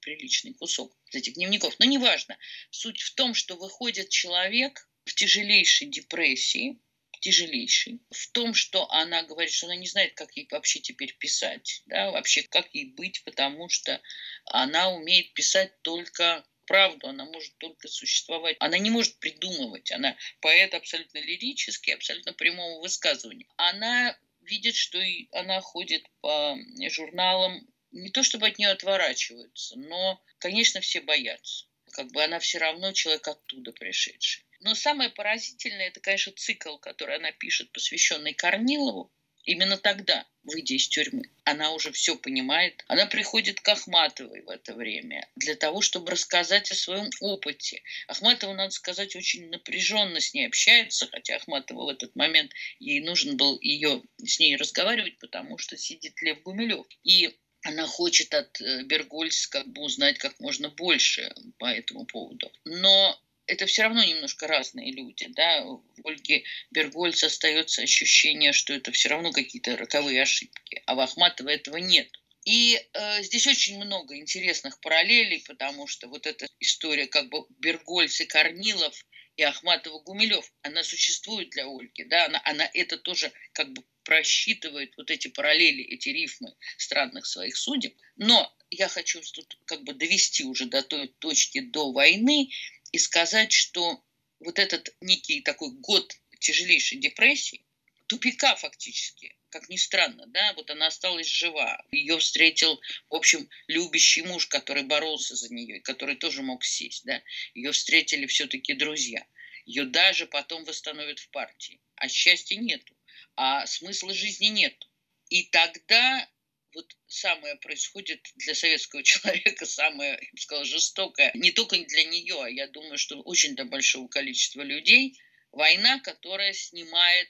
приличный 0.00 0.54
кусок 0.54 0.96
из 1.10 1.16
этих 1.16 1.34
дневников. 1.34 1.78
Но 1.78 1.84
неважно. 1.84 2.36
Суть 2.70 3.00
в 3.00 3.14
том, 3.14 3.34
что 3.34 3.56
выходит 3.56 4.08
человек 4.08 4.88
в 5.04 5.14
тяжелейшей 5.14 5.88
депрессии, 5.88 6.80
тяжелейший, 7.22 8.00
в 8.10 8.30
том, 8.32 8.52
что 8.52 8.90
она 8.90 9.22
говорит, 9.22 9.52
что 9.52 9.66
она 9.66 9.76
не 9.76 9.86
знает, 9.86 10.14
как 10.14 10.36
ей 10.36 10.46
вообще 10.50 10.80
теперь 10.80 11.14
писать, 11.16 11.82
да, 11.86 12.10
вообще 12.10 12.42
как 12.42 12.68
ей 12.74 12.86
быть, 12.86 13.22
потому 13.24 13.68
что 13.68 14.00
она 14.44 14.90
умеет 14.90 15.32
писать 15.32 15.72
только 15.82 16.44
правду, 16.66 17.08
она 17.08 17.24
может 17.24 17.56
только 17.58 17.88
существовать. 17.88 18.56
Она 18.60 18.78
не 18.78 18.90
может 18.90 19.18
придумывать, 19.18 19.92
она 19.92 20.16
поэт 20.40 20.74
абсолютно 20.74 21.18
лирический, 21.18 21.94
абсолютно 21.94 22.32
прямого 22.32 22.80
высказывания. 22.80 23.46
Она 23.56 24.18
видит, 24.40 24.74
что 24.74 24.98
она 25.32 25.60
ходит 25.60 26.04
по 26.20 26.56
журналам, 26.90 27.66
не 27.92 28.10
то 28.10 28.22
чтобы 28.22 28.48
от 28.48 28.58
нее 28.58 28.70
отворачиваются, 28.70 29.78
но, 29.78 30.20
конечно, 30.38 30.80
все 30.80 31.00
боятся. 31.00 31.66
Как 31.92 32.10
бы 32.10 32.24
она 32.24 32.38
все 32.38 32.58
равно 32.58 32.92
человек 32.92 33.28
оттуда 33.28 33.72
пришедший. 33.72 34.44
Но 34.64 34.76
самое 34.76 35.10
поразительное, 35.10 35.88
это, 35.88 36.00
конечно, 36.00 36.32
цикл, 36.32 36.76
который 36.78 37.16
она 37.16 37.32
пишет, 37.32 37.72
посвященный 37.72 38.32
Корнилову. 38.32 39.12
Именно 39.44 39.76
тогда, 39.76 40.24
выйдя 40.44 40.74
из 40.74 40.86
тюрьмы, 40.86 41.24
она 41.42 41.72
уже 41.72 41.90
все 41.90 42.16
понимает. 42.16 42.84
Она 42.86 43.06
приходит 43.06 43.60
к 43.60 43.68
Ахматовой 43.68 44.42
в 44.42 44.48
это 44.48 44.72
время 44.74 45.28
для 45.34 45.56
того, 45.56 45.80
чтобы 45.80 46.12
рассказать 46.12 46.70
о 46.70 46.76
своем 46.76 47.10
опыте. 47.20 47.82
Ахматова, 48.06 48.54
надо 48.54 48.70
сказать, 48.70 49.16
очень 49.16 49.48
напряженно 49.48 50.20
с 50.20 50.32
ней 50.32 50.46
общается, 50.46 51.08
хотя 51.10 51.34
Ахматова 51.36 51.86
в 51.86 51.88
этот 51.88 52.14
момент, 52.14 52.52
ей 52.78 53.00
нужен 53.00 53.36
был 53.36 53.58
ее 53.60 54.02
с 54.24 54.38
ней 54.38 54.54
разговаривать, 54.54 55.18
потому 55.18 55.58
что 55.58 55.76
сидит 55.76 56.22
Лев 56.22 56.40
Гумилев. 56.42 56.86
И 57.02 57.36
она 57.64 57.88
хочет 57.88 58.32
от 58.34 58.60
э, 58.60 58.84
Бергольц 58.84 59.48
как 59.48 59.66
бы 59.66 59.82
узнать 59.82 60.18
как 60.18 60.38
можно 60.38 60.68
больше 60.68 61.34
по 61.58 61.66
этому 61.66 62.06
поводу. 62.06 62.52
Но 62.64 63.20
это 63.46 63.66
все 63.66 63.82
равно 63.82 64.04
немножко 64.04 64.46
разные 64.46 64.92
люди. 64.92 65.26
Да? 65.30 65.64
В 65.64 65.82
Ольге 66.04 66.44
Бергольц 66.70 67.22
остается 67.24 67.82
ощущение, 67.82 68.52
что 68.52 68.72
это 68.72 68.92
все 68.92 69.08
равно 69.08 69.32
какие-то 69.32 69.76
роковые 69.76 70.22
ошибки, 70.22 70.82
а 70.86 70.94
в 70.94 71.00
Ахматова 71.00 71.48
этого 71.48 71.76
нет. 71.76 72.08
И 72.44 72.80
э, 72.92 73.22
здесь 73.22 73.46
очень 73.46 73.78
много 73.78 74.16
интересных 74.16 74.80
параллелей, 74.80 75.44
потому 75.46 75.86
что 75.86 76.08
вот 76.08 76.26
эта 76.26 76.48
история 76.58 77.06
как 77.06 77.28
бы 77.28 77.46
Бергольц 77.60 78.20
и 78.20 78.26
Корнилов 78.26 78.94
и 79.36 79.42
Ахматова 79.44 80.00
Гумилев, 80.00 80.52
она 80.62 80.82
существует 80.82 81.50
для 81.50 81.66
Ольги, 81.66 82.04
да, 82.04 82.26
она, 82.26 82.42
она 82.44 82.68
это 82.74 82.98
тоже 82.98 83.32
как 83.52 83.72
бы 83.72 83.84
просчитывает 84.04 84.92
вот 84.96 85.10
эти 85.10 85.28
параллели, 85.28 85.84
эти 85.84 86.08
рифмы 86.08 86.54
странных 86.76 87.26
своих 87.26 87.56
судеб. 87.56 87.94
Но 88.16 88.52
я 88.70 88.88
хочу 88.88 89.20
тут 89.32 89.58
как 89.64 89.84
бы 89.84 89.94
довести 89.94 90.44
уже 90.44 90.66
до 90.66 90.82
той 90.82 91.08
точки 91.18 91.60
до 91.60 91.92
войны, 91.92 92.50
и 92.92 92.98
сказать, 92.98 93.52
что 93.52 94.02
вот 94.40 94.58
этот 94.58 94.94
некий 95.00 95.40
такой 95.40 95.70
год 95.72 96.16
тяжелейшей 96.38 96.98
депрессии, 96.98 97.64
тупика 98.06 98.54
фактически, 98.56 99.36
как 99.48 99.68
ни 99.68 99.76
странно, 99.76 100.26
да, 100.26 100.52
вот 100.54 100.70
она 100.70 100.88
осталась 100.88 101.28
жива. 101.28 101.82
Ее 101.92 102.18
встретил, 102.18 102.80
в 103.08 103.14
общем, 103.14 103.48
любящий 103.68 104.22
муж, 104.22 104.46
который 104.46 104.82
боролся 104.82 105.36
за 105.36 105.52
нее, 105.52 105.80
который 105.80 106.16
тоже 106.16 106.42
мог 106.42 106.64
сесть, 106.64 107.04
да. 107.04 107.22
Ее 107.54 107.72
встретили 107.72 108.26
все-таки 108.26 108.74
друзья. 108.74 109.26
Ее 109.64 109.84
даже 109.84 110.26
потом 110.26 110.64
восстановят 110.64 111.20
в 111.20 111.28
партии. 111.30 111.80
А 111.94 112.08
счастья 112.08 112.56
нету, 112.56 112.96
а 113.36 113.66
смысла 113.66 114.12
жизни 114.12 114.46
нету. 114.46 114.88
И 115.28 115.44
тогда 115.44 116.28
вот 116.74 116.96
самое 117.06 117.56
происходит 117.56 118.20
для 118.36 118.54
советского 118.54 119.02
человека, 119.04 119.66
самое, 119.66 120.12
я 120.12 120.28
бы 120.32 120.38
сказала, 120.38 120.64
жестокое, 120.64 121.30
не 121.34 121.50
только 121.50 121.76
для 121.76 122.04
нее, 122.04 122.42
а 122.42 122.48
я 122.48 122.66
думаю, 122.68 122.98
что 122.98 123.20
очень 123.20 123.54
для 123.54 123.64
большого 123.64 124.08
количества 124.08 124.62
людей, 124.62 125.18
война, 125.50 126.00
которая 126.00 126.52
снимает 126.52 127.28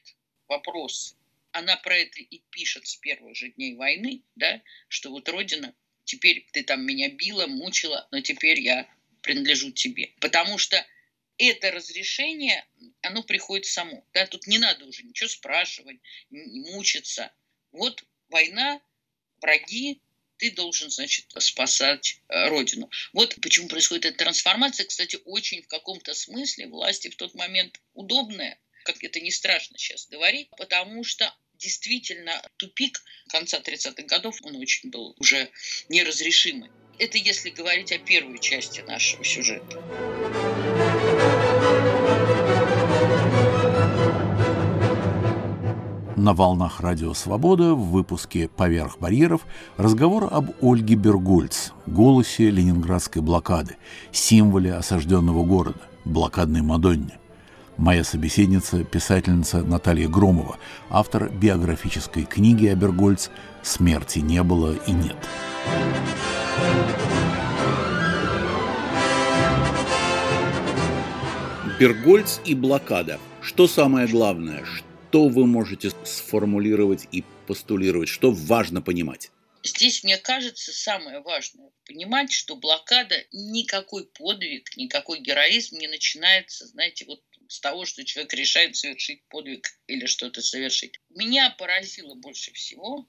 вопросы. 0.49 1.17
Она 1.53 1.77
про 1.77 1.97
это 1.99 2.21
и 2.21 2.39
пишет 2.51 2.87
с 2.87 2.97
первых 2.97 3.37
же 3.37 3.51
дней 3.51 3.75
войны, 3.75 4.23
да, 4.37 4.63
что 4.89 5.11
вот 5.11 5.29
Родина, 5.29 5.75
теперь 6.05 6.47
ты 6.53 6.63
там 6.63 6.85
меня 6.87 7.11
била, 7.11 7.47
мучила, 7.47 8.09
но 8.11 8.21
теперь 8.21 8.61
я 8.61 8.89
принадлежу 9.21 9.71
тебе. 9.71 10.13
Потому 10.21 10.57
что 10.57 10.85
это 11.39 11.71
разрешение, 11.71 12.65
оно 13.03 13.23
приходит 13.23 13.67
само. 13.67 14.07
Да, 14.13 14.27
тут 14.27 14.47
не 14.47 14.59
надо 14.59 14.87
уже 14.87 15.03
ничего 15.03 15.29
спрашивать, 15.29 15.99
мучиться. 16.31 17.33
Вот 17.71 18.05
война, 18.29 18.81
враги, 19.43 20.01
ты 20.39 20.51
должен, 20.51 20.91
значит, 20.91 21.27
спасать 21.39 22.21
э, 22.29 22.49
Родину. 22.49 22.91
Вот 23.13 23.37
почему 23.41 23.69
происходит 23.69 24.07
эта 24.07 24.19
трансформация. 24.19 24.87
Кстати, 24.87 25.19
очень 25.25 25.63
в 25.63 25.69
каком-то 25.69 26.15
смысле 26.15 26.67
власти 26.67 27.09
в 27.09 27.17
тот 27.17 27.35
момент 27.35 27.81
удобная, 27.95 28.59
как 28.85 29.05
это 29.05 29.21
не 29.21 29.31
страшно 29.31 29.79
сейчас 29.79 30.09
говорить, 30.09 30.49
потому 30.57 31.05
что 31.05 31.33
действительно 31.59 32.43
тупик 32.57 33.05
конца 33.29 33.59
30-х 33.61 34.03
годов, 34.03 34.37
он 34.43 34.57
очень 34.57 34.91
был 34.91 35.15
уже 35.19 35.49
неразрешимый. 35.89 36.71
Это 36.99 37.19
если 37.19 37.51
говорить 37.51 37.93
о 37.93 37.99
первой 37.99 38.41
части 38.41 38.81
нашего 38.81 39.25
сюжета. 39.25 40.72
На 46.23 46.35
волнах 46.35 46.81
Радио 46.81 47.15
Свобода 47.15 47.75
в 47.75 47.91
выпуске 47.91 48.47
«Поверх 48.47 49.01
барьеров» 49.01 49.41
разговор 49.77 50.29
об 50.31 50.53
Ольге 50.61 50.95
Бергольц, 50.95 51.71
голосе 51.87 52.49
ленинградской 52.49 53.21
блокады, 53.21 53.75
символе 54.13 54.73
осажденного 54.73 55.43
города, 55.45 55.81
блокадной 56.05 56.63
Мадонне. 56.63 57.19
Моя 57.77 58.05
собеседница– 58.05 58.85
писательница 58.85 59.65
Наталья 59.65 60.09
Громова, 60.09 60.59
автор 60.91 61.29
биографической 61.29 62.23
книги 62.23 62.69
Абергольц 62.69 63.29
«Смерти 63.65 64.21
не 64.21 64.45
было 64.45 64.77
и 64.87 64.93
нет». 64.93 65.17
Бергольц 71.81 72.39
и 72.45 72.55
блокада. 72.55 73.19
Что 73.41 73.67
самое 73.67 74.07
главное? 74.07 74.63
Что 74.65 74.92
вы 75.29 75.47
можете 75.47 75.91
сформулировать 76.05 77.07
и 77.13 77.25
постулировать? 77.47 78.09
Что 78.09 78.31
важно 78.31 78.83
понимать? 78.83 79.31
Здесь, 79.65 80.03
мне 80.03 80.19
кажется, 80.19 80.73
самое 80.73 81.21
важное 81.21 81.71
понимать, 81.87 82.33
что 82.33 82.57
блокада 82.57 83.17
никакой 83.33 84.07
подвиг, 84.07 84.77
никакой 84.77 85.21
героизм 85.21 85.79
не 85.79 85.87
начинается, 85.87 86.67
знаете, 86.67 87.05
вот 87.05 87.23
с 87.49 87.61
того, 87.61 87.85
что 87.85 88.05
человек 88.05 88.33
решает 88.35 88.77
совершить 88.77 89.23
подвиг 89.29 89.69
или 89.87 90.07
что-то 90.07 90.41
совершить. 90.41 90.99
Меня 91.11 91.51
поразило 91.51 92.15
больше 92.15 92.53
всего 92.53 93.07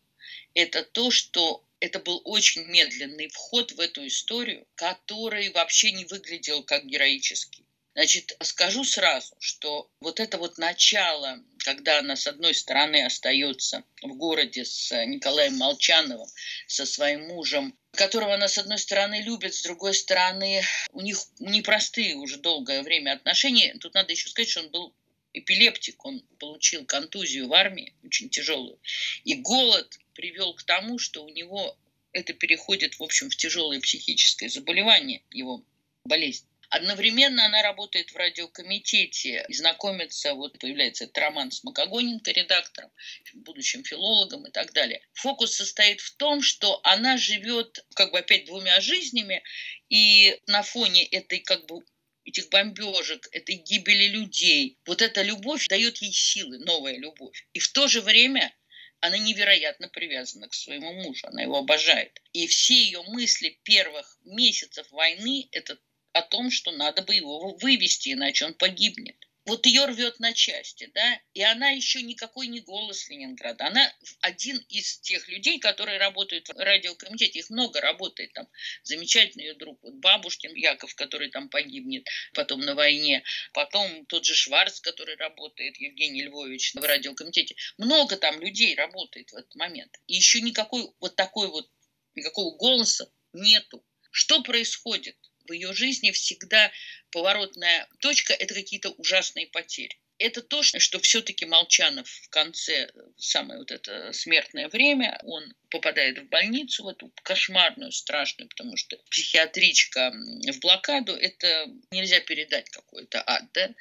это 0.54 0.84
то, 0.84 1.12
что 1.12 1.66
это 1.80 2.00
был 2.00 2.22
очень 2.24 2.66
медленный 2.66 3.28
вход 3.30 3.72
в 3.74 3.80
эту 3.80 4.06
историю, 4.08 4.68
который 4.76 5.50
вообще 5.52 5.92
не 5.92 6.06
выглядел 6.06 6.64
как 6.64 6.86
героический. 6.86 7.63
Значит, 7.96 8.36
скажу 8.42 8.84
сразу, 8.84 9.36
что 9.40 9.88
вот 10.00 10.20
это 10.20 10.40
вот 10.40 10.58
начало, 10.58 11.44
когда 11.60 12.00
она 12.00 12.16
с 12.16 12.26
одной 12.26 12.56
стороны 12.56 13.06
остается 13.06 13.84
в 14.02 14.16
городе 14.16 14.66
с 14.66 14.92
Николаем 15.06 15.58
Молчановым, 15.58 16.28
со 16.68 16.88
своим 16.88 17.28
мужем, 17.28 17.78
которого 17.92 18.34
она 18.34 18.48
с 18.48 18.58
одной 18.58 18.80
стороны 18.80 19.22
любит, 19.22 19.54
с 19.54 19.62
другой 19.62 19.94
стороны 19.94 20.64
у 20.92 21.02
них 21.02 21.20
непростые 21.40 22.16
уже 22.16 22.38
долгое 22.38 22.82
время 22.82 23.14
отношения. 23.14 23.76
Тут 23.80 23.94
надо 23.94 24.12
еще 24.12 24.28
сказать, 24.28 24.50
что 24.50 24.62
он 24.62 24.72
был 24.72 24.96
эпилептик, 25.34 26.04
он 26.04 26.22
получил 26.40 26.86
контузию 26.86 27.48
в 27.48 27.54
армии, 27.54 27.94
очень 28.04 28.30
тяжелую. 28.30 28.80
И 29.24 29.36
голод 29.36 30.00
привел 30.14 30.56
к 30.56 30.64
тому, 30.64 30.98
что 30.98 31.24
у 31.24 31.30
него 31.30 31.78
это 32.12 32.34
переходит, 32.34 32.98
в 32.98 33.04
общем, 33.04 33.30
в 33.30 33.36
тяжелое 33.36 33.80
психическое 33.80 34.50
заболевание, 34.50 35.22
его 35.30 35.64
болезнь. 36.06 36.46
Одновременно 36.74 37.46
она 37.46 37.62
работает 37.62 38.10
в 38.10 38.16
радиокомитете 38.16 39.46
и 39.48 39.54
знакомится, 39.54 40.34
вот 40.34 40.58
появляется 40.58 41.04
этот 41.04 41.20
роман 41.20 41.52
с 41.52 41.64
Макогоненко, 41.64 42.32
редактором, 42.32 42.92
будущим 43.36 43.84
филологом 43.84 44.48
и 44.48 44.52
так 44.52 44.74
далее. 44.74 45.06
Фокус 45.14 45.56
состоит 45.56 46.02
в 46.02 46.16
том, 46.16 46.42
что 46.42 46.80
она 46.84 47.18
живет 47.18 47.86
как 47.94 48.12
бы 48.12 48.18
опять 48.18 48.46
двумя 48.46 48.82
жизнями, 48.82 49.44
и 49.90 50.36
на 50.48 50.64
фоне 50.64 51.06
этой 51.06 51.42
как 51.42 51.68
бы 51.68 51.86
этих 52.26 52.50
бомбежек, 52.50 53.28
этой 53.32 53.54
гибели 53.54 54.08
людей, 54.08 54.80
вот 54.88 55.04
эта 55.04 55.22
любовь 55.22 55.68
дает 55.68 55.98
ей 55.98 56.12
силы, 56.12 56.58
новая 56.58 56.98
любовь. 56.98 57.46
И 57.54 57.60
в 57.60 57.72
то 57.72 57.88
же 57.88 58.02
время 58.02 58.52
она 59.00 59.20
невероятно 59.20 59.90
привязана 59.90 60.50
к 60.50 60.56
своему 60.56 60.92
мужу, 61.04 61.28
она 61.28 61.44
его 61.44 61.58
обожает. 61.58 62.20
И 62.32 62.48
все 62.48 62.74
ее 62.74 63.04
мысли 63.04 63.60
первых 63.62 64.18
месяцев 64.24 64.90
войны– 64.90 65.48
это 65.52 65.78
о 66.14 66.22
том, 66.22 66.52
что 66.52 66.72
надо 66.72 67.02
бы 67.02 67.16
его 67.16 67.56
вывести, 67.58 68.14
иначе 68.14 68.46
он 68.46 68.54
погибнет. 68.54 69.18
Вот 69.46 69.66
ее 69.66 69.86
рвет 69.86 70.20
на 70.20 70.34
части, 70.34 70.90
да, 70.94 71.22
и 71.34 71.42
она 71.42 71.72
еще 71.72 72.02
никакой 72.02 72.48
не 72.48 72.62
голос 72.62 73.10
Ленинграда. 73.10 73.66
Она 73.68 73.94
один 74.22 74.58
из 74.70 75.00
тех 75.00 75.28
людей, 75.28 75.60
которые 75.60 75.98
работают 75.98 76.48
в 76.48 76.58
радиокомитете. 76.58 77.40
Их 77.40 77.50
много 77.50 77.82
работает 77.82 78.32
там. 78.32 78.48
Замечательный 78.84 79.48
ее 79.48 79.56
друг. 79.56 79.84
Вот 79.84 79.96
Бабушкин 79.96 80.56
Яков, 80.56 80.96
который 80.96 81.30
там 81.30 81.50
погибнет 81.50 82.08
потом 82.34 82.62
на 82.62 82.74
войне. 82.74 83.22
Потом 83.52 84.06
тот 84.06 84.24
же 84.24 84.34
Шварц, 84.34 84.80
который 84.80 85.18
работает, 85.18 85.76
Евгений 85.78 86.24
Львович 86.24 86.76
в 86.76 86.82
радиокомитете. 86.82 87.56
Много 87.78 88.16
там 88.16 88.40
людей 88.40 88.76
работает 88.76 89.30
в 89.32 89.36
этот 89.36 89.54
момент. 89.56 89.94
И 90.08 90.14
еще 90.14 90.40
никакой 90.40 90.90
вот 91.02 91.18
такой 91.18 91.50
вот, 91.50 91.70
никакого 92.16 92.56
голоса 92.56 93.12
нету. 93.34 93.84
Что 94.10 94.42
происходит? 94.42 95.18
В 95.48 95.52
ее 95.52 95.74
жизни 95.74 96.12
всегда 96.12 96.72
поворотная 97.12 97.88
точка– 98.00 98.34
это 98.40 98.54
какие-то 98.54 98.90
ужасные 98.92 99.48
потери. 99.48 99.98
Это 100.20 100.42
то, 100.42 100.62
что 100.64 101.00
все-таки 101.00 101.46
Молчанов 101.46 102.08
в 102.08 102.30
конце, 102.30 102.90
самое 103.18 103.60
вот 103.60 103.72
это 103.72 104.14
смертное 104.14 104.70
время, 104.70 105.20
он 105.24 105.54
попадает 105.70 106.20
в 106.20 106.30
больницу, 106.30 106.84
в 106.84 106.88
эту 106.88 107.12
кошмарную, 107.24 107.92
страшную, 107.92 108.48
потому 108.48 108.78
что 108.78 108.98
психиатричка 109.10 110.12
в 110.14 110.60
блокаду, 110.60 111.14
это 111.14 111.66
нельзя 111.92 112.20
передать 112.20 112.70
какой-то 112.70 113.24
ад, 113.26 113.52
да? 113.54 113.74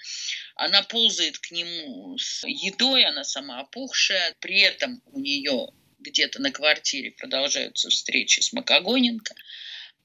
Она 0.56 0.82
ползает 0.82 1.38
к 1.38 1.50
нему 1.50 2.16
с 2.18 2.44
едой, 2.46 3.04
она 3.04 3.24
сама 3.24 3.60
опухшая, 3.60 4.34
при 4.40 4.60
этом 4.62 5.02
у 5.06 5.20
нее 5.20 5.68
где-то 6.00 6.40
на 6.40 6.50
квартире 6.50 7.12
продолжаются 7.12 7.88
встречи 7.90 8.40
с 8.40 8.52
Макогоненко 8.52 9.34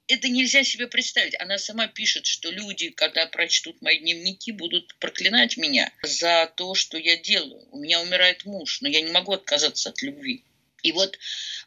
это 0.07 0.29
нельзя 0.29 0.63
себе 0.63 0.87
представить. 0.87 1.39
Она 1.39 1.57
сама 1.57 1.87
пишет, 1.87 2.25
что 2.25 2.49
люди, 2.49 2.89
когда 2.89 3.25
прочтут 3.25 3.81
мои 3.81 3.99
дневники, 3.99 4.51
будут 4.51 4.95
проклинать 4.95 5.57
меня 5.57 5.91
за 6.01 6.51
то, 6.55 6.75
что 6.75 6.97
я 6.97 7.17
делаю. 7.17 7.67
У 7.71 7.79
меня 7.79 8.01
умирает 8.01 8.45
муж, 8.45 8.81
но 8.81 8.87
я 8.87 9.01
не 9.01 9.11
могу 9.11 9.33
отказаться 9.33 9.89
от 9.89 10.01
любви. 10.01 10.43
И 10.83 10.91
вот 10.91 11.19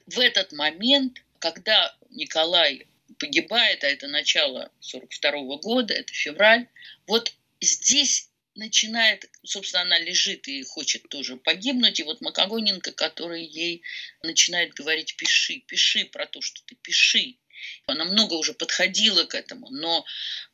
в 0.06 0.18
этот 0.18 0.52
момент, 0.52 1.22
когда 1.38 1.94
Николай 2.10 2.86
погибает, 3.18 3.84
а 3.84 3.88
это 3.88 4.08
начало 4.08 4.72
42 4.80 5.30
-го 5.42 5.58
года, 5.60 5.92
это 5.92 6.12
февраль, 6.12 6.68
вот 7.06 7.32
здесь 7.60 8.30
начинает, 8.54 9.28
собственно, 9.44 9.82
она 9.82 9.98
лежит 9.98 10.48
и 10.48 10.62
хочет 10.62 11.08
тоже 11.08 11.36
погибнуть, 11.36 12.00
и 12.00 12.02
вот 12.02 12.20
Макогоненко, 12.20 12.92
который 12.92 13.44
ей 13.44 13.82
начинает 14.22 14.74
говорить, 14.74 15.16
пиши, 15.16 15.58
пиши 15.66 16.04
про 16.06 16.26
то, 16.26 16.40
что 16.40 16.62
ты 16.64 16.74
пиши, 16.76 17.36
она 17.86 18.04
много 18.04 18.34
уже 18.34 18.52
подходила 18.54 19.24
к 19.24 19.34
этому, 19.34 19.70
но 19.70 20.04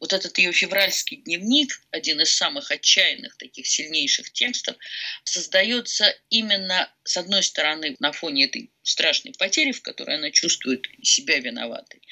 вот 0.01 0.13
этот 0.13 0.39
ее 0.39 0.53
февральский 0.53 1.19
дневник, 1.19 1.81
один 1.91 2.21
из 2.21 2.35
самых 2.35 2.71
отчаянных 2.71 3.37
таких 3.37 3.67
сильнейших 3.67 4.33
текстов, 4.33 4.77
создается 5.25 6.15
именно, 6.31 6.93
с 7.05 7.17
одной 7.17 7.43
стороны, 7.43 7.97
на 7.99 8.13
фоне 8.13 8.47
этой 8.47 8.71
страшной 8.83 9.35
потери, 9.39 9.73
в 9.73 9.83
которой 9.83 10.17
она 10.17 10.31
чувствует 10.31 10.87
себя 11.03 11.39
виноватой, 11.39 12.03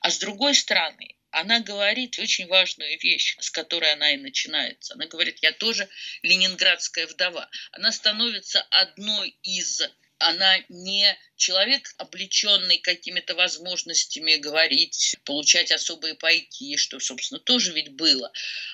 а 0.00 0.10
с 0.10 0.18
другой 0.18 0.54
стороны, 0.54 1.16
она 1.32 1.60
говорит 1.60 2.18
очень 2.18 2.46
важную 2.46 2.98
вещь, 3.00 3.36
с 3.40 3.50
которой 3.50 3.92
она 3.92 4.12
и 4.12 4.18
начинается. 4.18 4.92
Она 4.94 5.06
говорит, 5.06 5.38
я 5.40 5.52
тоже 5.52 5.88
ленинградская 6.22 7.06
вдова. 7.06 7.48
Она 7.72 7.90
становится 7.90 8.60
одной 8.70 9.30
из 9.42 9.80
она 10.22 10.58
не 10.68 11.16
человек, 11.36 11.94
облеченный 11.98 12.78
какими-то 12.78 13.34
возможностями 13.34 14.36
говорить, 14.36 15.16
получать 15.24 15.72
особые 15.72 16.14
пайки, 16.14 16.76
что, 16.76 17.00
собственно, 17.00 17.40
тоже 17.40 17.72
ведь 17.72 17.92
было. 17.92 18.32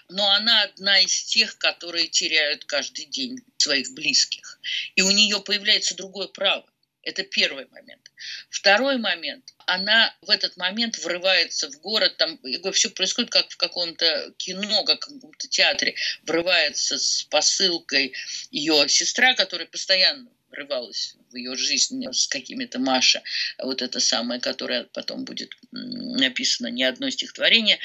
Но 0.09 0.31
она 0.31 0.63
одна 0.63 1.01
из 1.01 1.25
тех, 1.25 1.59
которые 1.59 2.09
теряют 2.09 2.65
каждый 2.65 3.07
день 3.07 3.39
своих 3.57 3.93
близких. 3.93 4.61
И 4.97 5.03
у 5.03 5.11
нее 5.11 5.41
появляется 5.41 5.97
другое 5.97 6.29
право. 6.29 6.69
Это 7.03 7.23
первый 7.23 7.67
момент. 7.71 8.11
Второй 8.51 8.99
момент. 8.99 9.55
Она 9.67 10.15
в 10.21 10.29
этот 10.29 10.57
момент 10.59 10.99
врывается 10.99 11.71
в 11.71 11.81
город, 11.81 12.17
там 12.19 12.39
все 12.73 12.91
происходит 12.91 13.31
как 13.31 13.51
в 13.51 13.57
каком-то 13.57 14.35
кино, 14.37 14.85
как 14.85 15.07
в 15.07 15.15
каком-то 15.15 15.49
театре. 15.49 15.95
Врывается 16.25 16.99
с 16.99 17.23
посылкой 17.25 18.13
ее 18.51 18.87
сестра, 18.89 19.35
которая 19.35 19.67
постоянно 19.67 20.29
врывалась 20.51 21.17
в 21.31 21.37
ее 21.37 21.57
жизнь 21.57 22.03
с 22.11 22.27
какими-то 22.27 22.79
Маша, 22.79 23.23
вот 23.63 23.83
это 23.83 24.01
самое, 24.01 24.41
которое 24.41 24.85
потом 24.85 25.25
будет 25.25 25.53
написано 25.71 26.69
не 26.69 26.85
одно 26.85 27.11
стихотворение, 27.11 27.79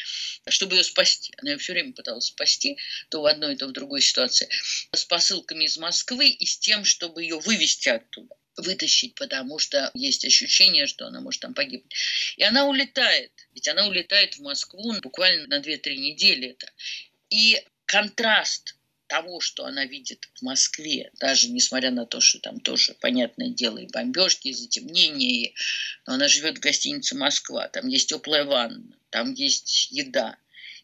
чтобы 0.48 0.76
ее 0.76 0.84
спасти. 0.84 1.34
Она 1.38 1.52
ее 1.52 1.58
все 1.58 1.74
время 1.74 1.94
пыталась 1.94 2.26
спасти, 2.26 2.78
то 3.10 3.22
в 3.22 3.26
одной, 3.26 3.56
то 3.56 3.68
в 3.68 3.72
другой 3.72 4.02
ситуации, 4.02 4.48
с 4.92 5.06
посылками 5.06 5.66
из 5.66 5.78
Москвы 5.78 6.30
и 6.30 6.46
с 6.46 6.58
тем, 6.58 6.86
чтобы 6.86 7.24
ее 7.24 7.40
вывести 7.40 7.90
оттуда 7.90 8.36
вытащить, 8.58 9.16
потому 9.16 9.58
что 9.60 9.90
есть 9.96 10.26
ощущение, 10.26 10.86
что 10.86 11.08
она 11.08 11.22
может 11.22 11.42
там 11.42 11.56
погибнуть. 11.56 11.94
И 12.38 12.44
она 12.44 12.68
улетает. 12.68 13.32
Ведь 13.54 13.68
она 13.68 13.88
улетает 13.88 14.36
в 14.36 14.42
Москву 14.42 14.94
буквально 15.02 15.48
на 15.48 15.60
2-3 15.60 15.96
недели 15.96 16.50
это. 16.50 16.72
И 17.30 17.66
контраст 17.86 18.76
того, 19.14 19.42
что 19.42 19.66
она 19.66 19.86
видит 19.86 20.28
в 20.34 20.42
Москве, 20.42 21.12
даже 21.20 21.50
несмотря 21.50 21.92
на 21.92 22.08
то, 22.08 22.20
что 22.20 22.40
там 22.40 22.60
тоже, 22.60 22.96
понятное 22.96 23.50
дело, 23.50 23.78
и 23.78 23.86
бомбежки, 23.86 24.48
и 24.48 24.54
затемнение, 24.54 25.54
но 26.08 26.16
она 26.16 26.28
живет 26.28 26.58
в 26.58 26.62
гостинице 26.62 27.14
«Москва», 27.14 27.68
там 27.68 27.88
есть 27.90 28.10
теплая 28.10 28.44
ванна, 28.44 28.98
там 29.12 29.32
есть 29.36 29.92
еда, 29.92 30.36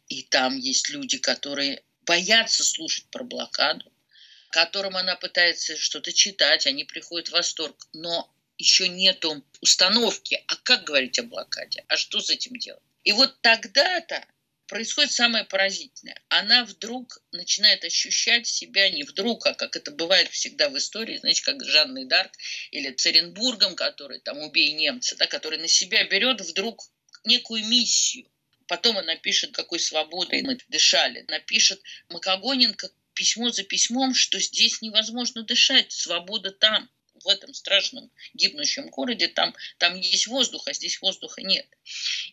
и 0.10 0.22
там 0.22 0.56
есть 0.58 0.92
люди, 0.92 1.18
которые 1.18 1.82
боятся 2.06 2.64
слушать 2.64 3.06
про 3.10 3.24
блокаду, 3.24 3.92
которым 4.52 4.96
она 4.96 5.16
пытается 5.16 5.76
что-то 5.76 6.14
читать, 6.14 6.68
они 6.68 6.84
приходят 6.84 7.30
в 7.30 7.32
восторг, 7.32 7.88
но 7.94 8.32
еще 8.60 8.90
нету 8.90 9.44
установки, 9.60 10.44
а 10.46 10.56
как 10.56 10.84
говорить 10.84 11.18
о 11.18 11.24
блокаде, 11.24 11.84
а 11.88 11.98
что 11.98 12.22
с 12.22 12.30
этим 12.30 12.60
делать? 12.60 12.84
И 13.04 13.12
вот 13.12 13.42
тогда-то 13.42 14.24
происходит 14.70 15.12
самое 15.12 15.44
поразительное. 15.44 16.16
Она 16.30 16.64
вдруг 16.64 17.22
начинает 17.32 17.84
ощущать 17.84 18.48
себя 18.48 18.90
не 18.90 19.04
вдруг, 19.04 19.46
а 19.48 19.54
как 19.54 19.76
это 19.76 19.92
бывает 19.92 20.30
всегда 20.30 20.70
в 20.70 20.78
истории, 20.78 21.18
знаете, 21.18 21.44
как 21.44 21.66
Жанной 21.66 22.06
Дарк 22.06 22.32
или 22.72 22.92
Церенбургом, 22.92 23.76
который 23.76 24.20
там 24.20 24.38
«Убей 24.38 24.72
немца», 24.74 25.18
да, 25.18 25.26
который 25.26 25.60
на 25.60 25.68
себя 25.68 26.06
берет 26.06 26.42
вдруг 26.42 26.84
некую 27.26 27.66
миссию. 27.66 28.30
Потом 28.68 28.98
она 29.00 29.16
пишет, 29.16 29.52
какой 29.52 29.80
свободой 29.80 30.44
мы 30.44 30.60
дышали. 30.70 31.26
Она 31.28 31.40
пишет 31.40 31.82
Макогоненко 32.10 32.92
письмо 33.16 33.50
за 33.50 33.64
письмом, 33.64 34.14
что 34.14 34.40
здесь 34.40 34.82
невозможно 34.82 35.42
дышать, 35.42 35.92
свобода 35.92 36.52
там 36.52 36.90
в 37.24 37.28
этом 37.28 37.54
страшном 37.54 38.12
гибнущем 38.34 38.90
городе, 38.90 39.28
там, 39.28 39.56
там 39.78 40.00
есть 40.00 40.28
воздух, 40.28 40.68
а 40.68 40.74
здесь 40.74 41.02
воздуха 41.02 41.42
нет. 41.42 41.68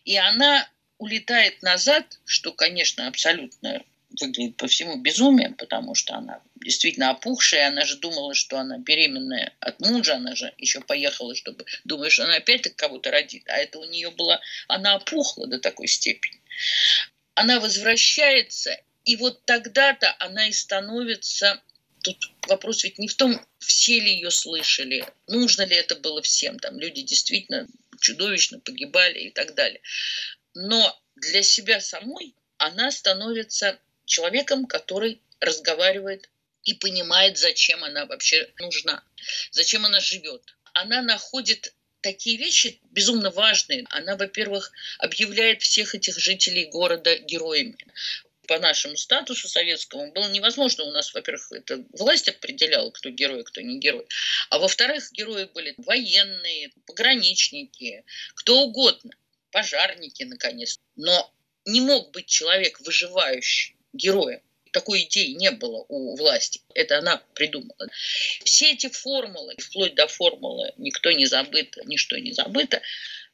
И 0.05 0.15
она 0.15 0.69
улетает 0.97 1.61
назад, 1.61 2.19
что, 2.25 2.51
конечно, 2.51 3.07
абсолютно 3.07 3.83
выглядит 4.19 4.57
по 4.57 4.67
всему 4.67 4.95
безумием, 4.97 5.53
потому 5.55 5.93
что 5.93 6.15
она 6.15 6.41
действительно 6.55 7.11
опухшая, 7.11 7.67
она 7.67 7.85
же 7.85 7.97
думала, 7.97 8.33
что 8.33 8.57
она 8.57 8.77
беременная 8.77 9.53
от 9.59 9.79
мужа, 9.79 10.15
она 10.15 10.35
же 10.35 10.53
еще 10.57 10.81
поехала, 10.81 11.35
чтобы, 11.35 11.65
думаешь, 11.83 12.13
что 12.13 12.23
она 12.23 12.35
опять 12.35 12.73
кого-то 12.75 13.11
родит, 13.11 13.43
а 13.47 13.57
это 13.57 13.79
у 13.79 13.85
нее 13.85 14.09
было, 14.11 14.39
она 14.67 14.95
опухла 14.95 15.47
до 15.47 15.59
такой 15.59 15.87
степени. 15.87 16.41
Она 17.35 17.59
возвращается, 17.59 18.79
и 19.05 19.15
вот 19.17 19.43
тогда-то 19.45 20.15
она 20.19 20.47
и 20.47 20.51
становится 20.51 21.61
тут 22.03 22.31
вопрос 22.47 22.83
ведь 22.83 22.99
не 22.99 23.07
в 23.07 23.15
том, 23.15 23.39
все 23.59 23.99
ли 23.99 24.13
ее 24.13 24.31
слышали, 24.31 25.05
нужно 25.27 25.63
ли 25.63 25.75
это 25.75 25.95
было 25.95 26.21
всем. 26.21 26.57
Там 26.59 26.79
люди 26.79 27.01
действительно 27.01 27.67
чудовищно 27.99 28.59
погибали 28.59 29.19
и 29.19 29.31
так 29.31 29.55
далее 29.55 29.81
но 30.57 30.99
для 31.15 31.43
себя 31.43 31.79
самой 31.79 32.33
она 32.57 32.89
становится 32.89 33.79
человеком, 34.05 34.65
который 34.65 35.21
разговаривает 35.39 36.31
и 36.63 36.73
понимает, 36.73 37.37
зачем 37.37 37.83
она 37.83 38.07
вообще 38.07 38.49
нужна, 38.59 39.03
зачем 39.51 39.85
она 39.85 39.99
живет. 39.99 40.55
Она 40.73 41.03
находит 41.03 41.75
такие 42.01 42.37
вещи 42.37 42.79
безумно 42.89 43.29
важные. 43.29 43.85
Она, 43.89 44.15
во-первых, 44.15 44.71
объявляет 44.97 45.61
всех 45.61 45.93
этих 45.93 46.17
жителей 46.17 46.65
города 46.65 47.15
героями. 47.17 47.77
По 48.47 48.57
нашему 48.57 48.97
статусу 48.97 49.47
советскому 49.47 50.11
было 50.11 50.27
невозможно. 50.29 50.85
У 50.85 50.91
нас, 50.91 51.13
во-первых, 51.13 51.51
это 51.51 51.85
власть 51.91 52.29
определяла, 52.29 52.89
кто 52.89 53.09
герой, 53.09 53.43
кто 53.43 53.61
не 53.61 53.77
герой. 53.77 54.07
А 54.49 54.57
во-вторых, 54.57 55.11
герои 55.11 55.45
были 55.53 55.75
военные, 55.77 56.71
пограничники, 56.87 58.03
кто 58.33 58.61
угодно– 58.61 59.11
пожарники, 59.51 60.23
наконец. 60.23 60.79
Но 60.95 61.33
не 61.65 61.81
мог 61.81 62.11
быть 62.11 62.27
человек 62.27 62.79
выживающий, 62.81 63.75
героем. 63.93 64.41
Такой 64.71 65.03
идеи 65.03 65.29
не 65.31 65.51
было 65.51 65.85
у 65.87 66.15
власти. 66.15 66.61
Это 66.73 66.99
она 66.99 67.17
придумала. 67.33 67.87
Все 68.43 68.73
эти 68.73 68.89
формулы, 68.89 69.55
вплоть 69.57 69.95
до 69.95 70.07
формулы 70.07 70.73
«никто 70.77 71.11
не 71.11 71.25
забыто, 71.25 71.81
ничто 71.85 72.17
не 72.17 72.31
забыто», 72.31 72.81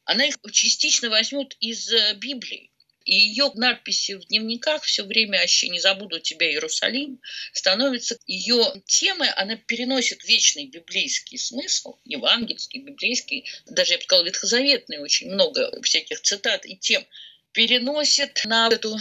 она 0.05 0.25
их 0.25 0.37
частично 0.51 1.09
возьмет 1.09 1.55
из 1.59 1.91
э, 1.91 2.13
Библии. 2.15 2.69
И 3.05 3.15
ее 3.15 3.51
надписи 3.55 4.13
в 4.13 4.25
дневниках 4.27 4.83
все 4.83 5.03
время 5.03 5.39
«Аще 5.39 5.67
не 5.67 5.79
забуду 5.79 6.19
тебя, 6.19 6.49
Иерусалим» 6.49 7.19
становится 7.51 8.17
ее 8.27 8.81
темой, 8.85 9.29
она 9.31 9.57
переносит 9.57 10.23
вечный 10.23 10.67
библейский 10.67 11.37
смысл, 11.37 11.97
евангельский, 12.05 12.79
библейский, 12.79 13.45
даже, 13.65 13.93
я 13.93 13.97
бы 13.97 14.03
сказала, 14.03 14.25
ветхозаветный, 14.25 14.99
очень 14.99 15.31
много 15.31 15.81
всяких 15.81 16.21
цитат 16.21 16.65
и 16.65 16.77
тем, 16.77 17.05
переносит 17.51 18.41
на 18.45 18.69
эту 18.69 18.97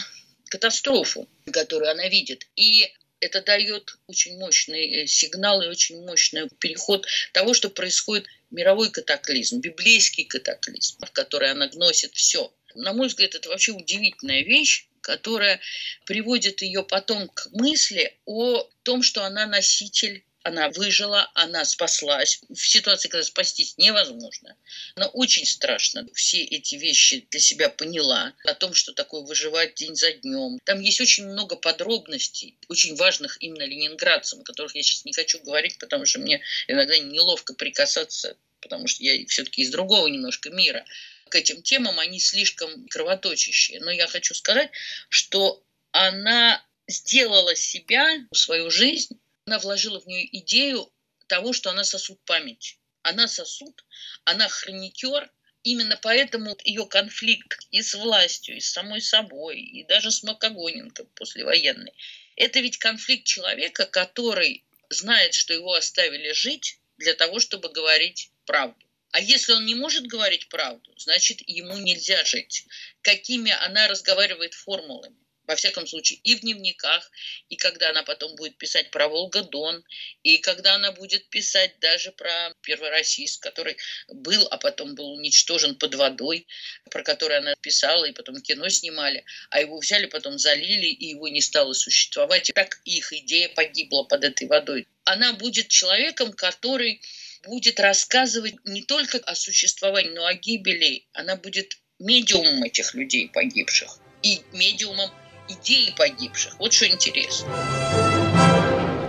катастрофу, 0.47 1.29
которую 1.53 1.91
она 1.91 2.09
видит. 2.09 2.49
И 2.57 2.93
это 3.21 3.41
дает 3.41 3.97
очень 4.09 4.37
мощный 4.39 5.05
э, 5.05 5.07
сигнал 5.07 5.63
и 5.63 5.69
очень 5.69 6.05
мощный 6.05 6.49
переход 6.59 7.07
того, 7.33 7.55
что 7.55 7.71
происходит 7.71 8.27
мировой 8.51 8.91
катаклизм, 8.91 9.61
библейский 9.61 10.25
катаклизм, 10.25 10.99
в 10.99 11.13
который 11.13 11.53
она 11.53 11.69
вносит 11.69 12.15
все– 12.15 12.53
на 12.75 12.93
мой 12.93 13.09
взгляд, 13.09 13.35
это 13.35 13.49
вообще 13.49 13.73
удивительная 13.73 14.43
вещь, 14.43 14.87
которая 15.01 15.61
приводит 16.07 16.63
ее 16.63 16.83
потом 16.83 17.29
к 17.29 17.49
мысли 17.53 18.17
о 18.25 18.69
том, 18.85 19.03
что 19.03 19.25
она 19.25 19.47
носитель 19.47 20.25
она 20.45 20.71
выжила, 20.71 21.31
она 21.35 21.65
спаслась. 21.65 22.41
В 22.49 22.67
ситуации, 22.67 23.09
когда 23.09 23.25
спастись 23.25 23.79
невозможно. 23.79 24.57
Она 24.97 25.07
очень 25.09 25.47
страшно 25.47 26.07
все 26.15 26.43
эти 26.43 26.75
вещи 26.75 27.27
для 27.31 27.41
себя 27.41 27.69
поняла. 27.69 28.35
О 28.45 28.55
том, 28.55 28.75
что 28.75 28.93
такое 28.93 29.23
выживать 29.23 29.75
день 29.75 29.95
за 29.95 30.13
днем. 30.13 30.59
Там 30.65 30.81
есть 30.81 31.01
очень 31.01 31.27
много 31.27 31.57
подробностей, 31.57 32.57
очень 32.69 32.97
важных 32.97 33.41
именно 33.41 33.65
ленинградцам, 33.65 34.41
о 34.41 34.45
которых 34.45 34.75
я 34.75 34.83
сейчас 34.83 35.05
не 35.05 35.13
хочу 35.13 35.41
говорить, 35.41 35.79
потому 35.79 36.07
что 36.07 36.19
мне 36.19 36.41
иногда 36.67 36.99
неловко 36.99 37.55
прикасаться, 37.55 38.37
потому 38.61 38.87
что 38.87 39.05
я 39.05 39.25
все-таки 39.27 39.63
из 39.63 39.71
другого 39.71 40.07
немножко 40.09 40.51
мира 40.51 40.85
к 41.33 41.35
этим 41.35 41.63
темам, 41.63 41.99
они 41.99 42.21
слишком 42.21 42.87
кровоточащие. 42.89 43.81
Но 43.81 43.91
я 43.91 44.07
хочу 44.07 44.35
сказать, 44.35 44.71
что 45.09 45.65
она 45.91 46.63
сделала 46.87 47.57
себя, 47.57 48.19
свою 48.35 48.71
жизнь, 48.71 49.19
она 49.47 49.59
вложила 49.59 49.99
в 49.99 50.07
нее 50.07 50.29
идею 50.41 50.93
того, 51.29 51.55
что 51.55 51.71
она 51.71 51.85
сосуд 51.85 52.21
памяти. 52.27 52.77
Она 53.03 53.29
сосуд, 53.29 53.85
она 54.25 54.49
хроникер, 54.49 55.31
Именно 55.65 55.97
поэтому 55.97 56.59
ее 56.65 56.87
конфликт 56.87 57.69
и 57.71 57.83
с 57.83 57.95
властью, 57.95 58.57
и 58.57 58.61
с 58.61 58.73
самой 58.73 59.01
собой, 59.01 59.61
и 59.61 59.85
даже 59.85 60.11
с 60.11 60.25
Макогоненко 60.25 61.05
послевоенный, 61.15 61.93
это 62.35 62.59
ведь 62.59 62.79
конфликт 62.79 63.27
человека, 63.27 63.87
который 63.87 64.65
знает, 64.91 65.35
что 65.35 65.55
его 65.55 65.73
оставили 65.75 66.33
жить 66.33 66.81
для 66.97 67.15
того, 67.15 67.39
чтобы 67.39 67.69
говорить 67.69 68.33
правду. 68.45 68.85
А 69.13 69.21
если 69.21 69.53
он 69.53 69.67
не 69.67 69.75
может 69.75 70.07
говорить 70.07 70.49
правду, 70.49 70.91
значит, 70.97 71.43
ему 71.47 71.77
нельзя 71.77 72.25
жить. 72.25 72.65
Какими 73.03 73.53
она 73.53 73.87
разговаривает 73.87 74.55
формулами? 74.55 75.17
Во 75.47 75.57
всяком 75.57 75.87
случае, 75.87 76.21
и 76.23 76.37
в 76.37 76.41
дневниках, 76.41 77.11
и 77.49 77.57
когда 77.57 77.91
она 77.91 78.05
потом 78.05 78.37
будет 78.37 78.57
писать 78.57 78.91
про 78.91 79.09
Волга-Дон, 79.09 79.85
и 80.23 80.39
когда 80.39 80.77
она 80.77 80.93
будет 80.93 81.29
писать 81.31 81.79
даже 81.81 82.13
про 82.13 82.55
Первороссийск, 82.63 83.43
который 83.43 83.77
был, 84.09 84.47
а 84.51 84.57
потом 84.57 84.95
был 84.95 85.13
уничтожен 85.13 85.75
под 85.75 85.97
водой, 85.97 86.47
про 86.91 87.03
который 87.03 87.39
она 87.39 87.55
писала, 87.57 88.05
и 88.05 88.13
потом 88.13 88.41
кино 88.41 88.69
снимали, 88.69 89.25
а 89.51 89.61
его 89.61 89.79
взяли, 89.79 90.07
потом 90.07 90.39
залили, 90.39 90.87
и 90.87 91.07
его 91.09 91.29
не 91.29 91.41
стало 91.43 91.73
существовать. 91.75 92.49
И 92.49 92.53
так 92.53 92.81
их 92.85 93.13
идея 93.13 93.49
погибла 93.49 94.05
под 94.05 94.25
этой 94.25 94.47
водой. 94.47 94.87
Она 95.05 95.33
будет 95.33 95.69
человеком, 95.69 96.33
который 96.33 97.03
будет 97.45 97.81
рассказывать 97.81 98.55
не 98.65 98.83
только 98.83 99.19
о 99.19 99.35
существовании, 99.35 100.11
но 100.11 100.27
о 100.27 100.35
гибели. 100.35 101.07
Она 101.13 101.37
будет 101.37 101.79
медиумом 101.99 102.63
этих 102.65 102.95
людей 102.95 103.31
погибших 103.33 103.99
и 104.23 104.41
медиумом 104.53 105.11
идей 105.49 105.95
погибших. 105.97 106.59
Вот 106.59 106.73
что 106.73 106.87
интересно. 106.87 107.49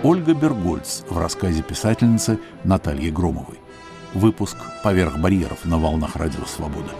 Ольга 0.02 0.34
Бергольц 0.34 1.00
в 1.08 1.18
рассказе 1.18 1.62
писательницы 1.62 2.38
Натальи 2.64 3.10
Громовой. 3.10 3.58
Выпуск 4.12 4.56
«Поверх 4.82 5.18
барьеров» 5.18 5.64
на 5.64 5.78
волнах 5.78 6.16
Радио 6.16 6.44
Свобода. 6.44 6.94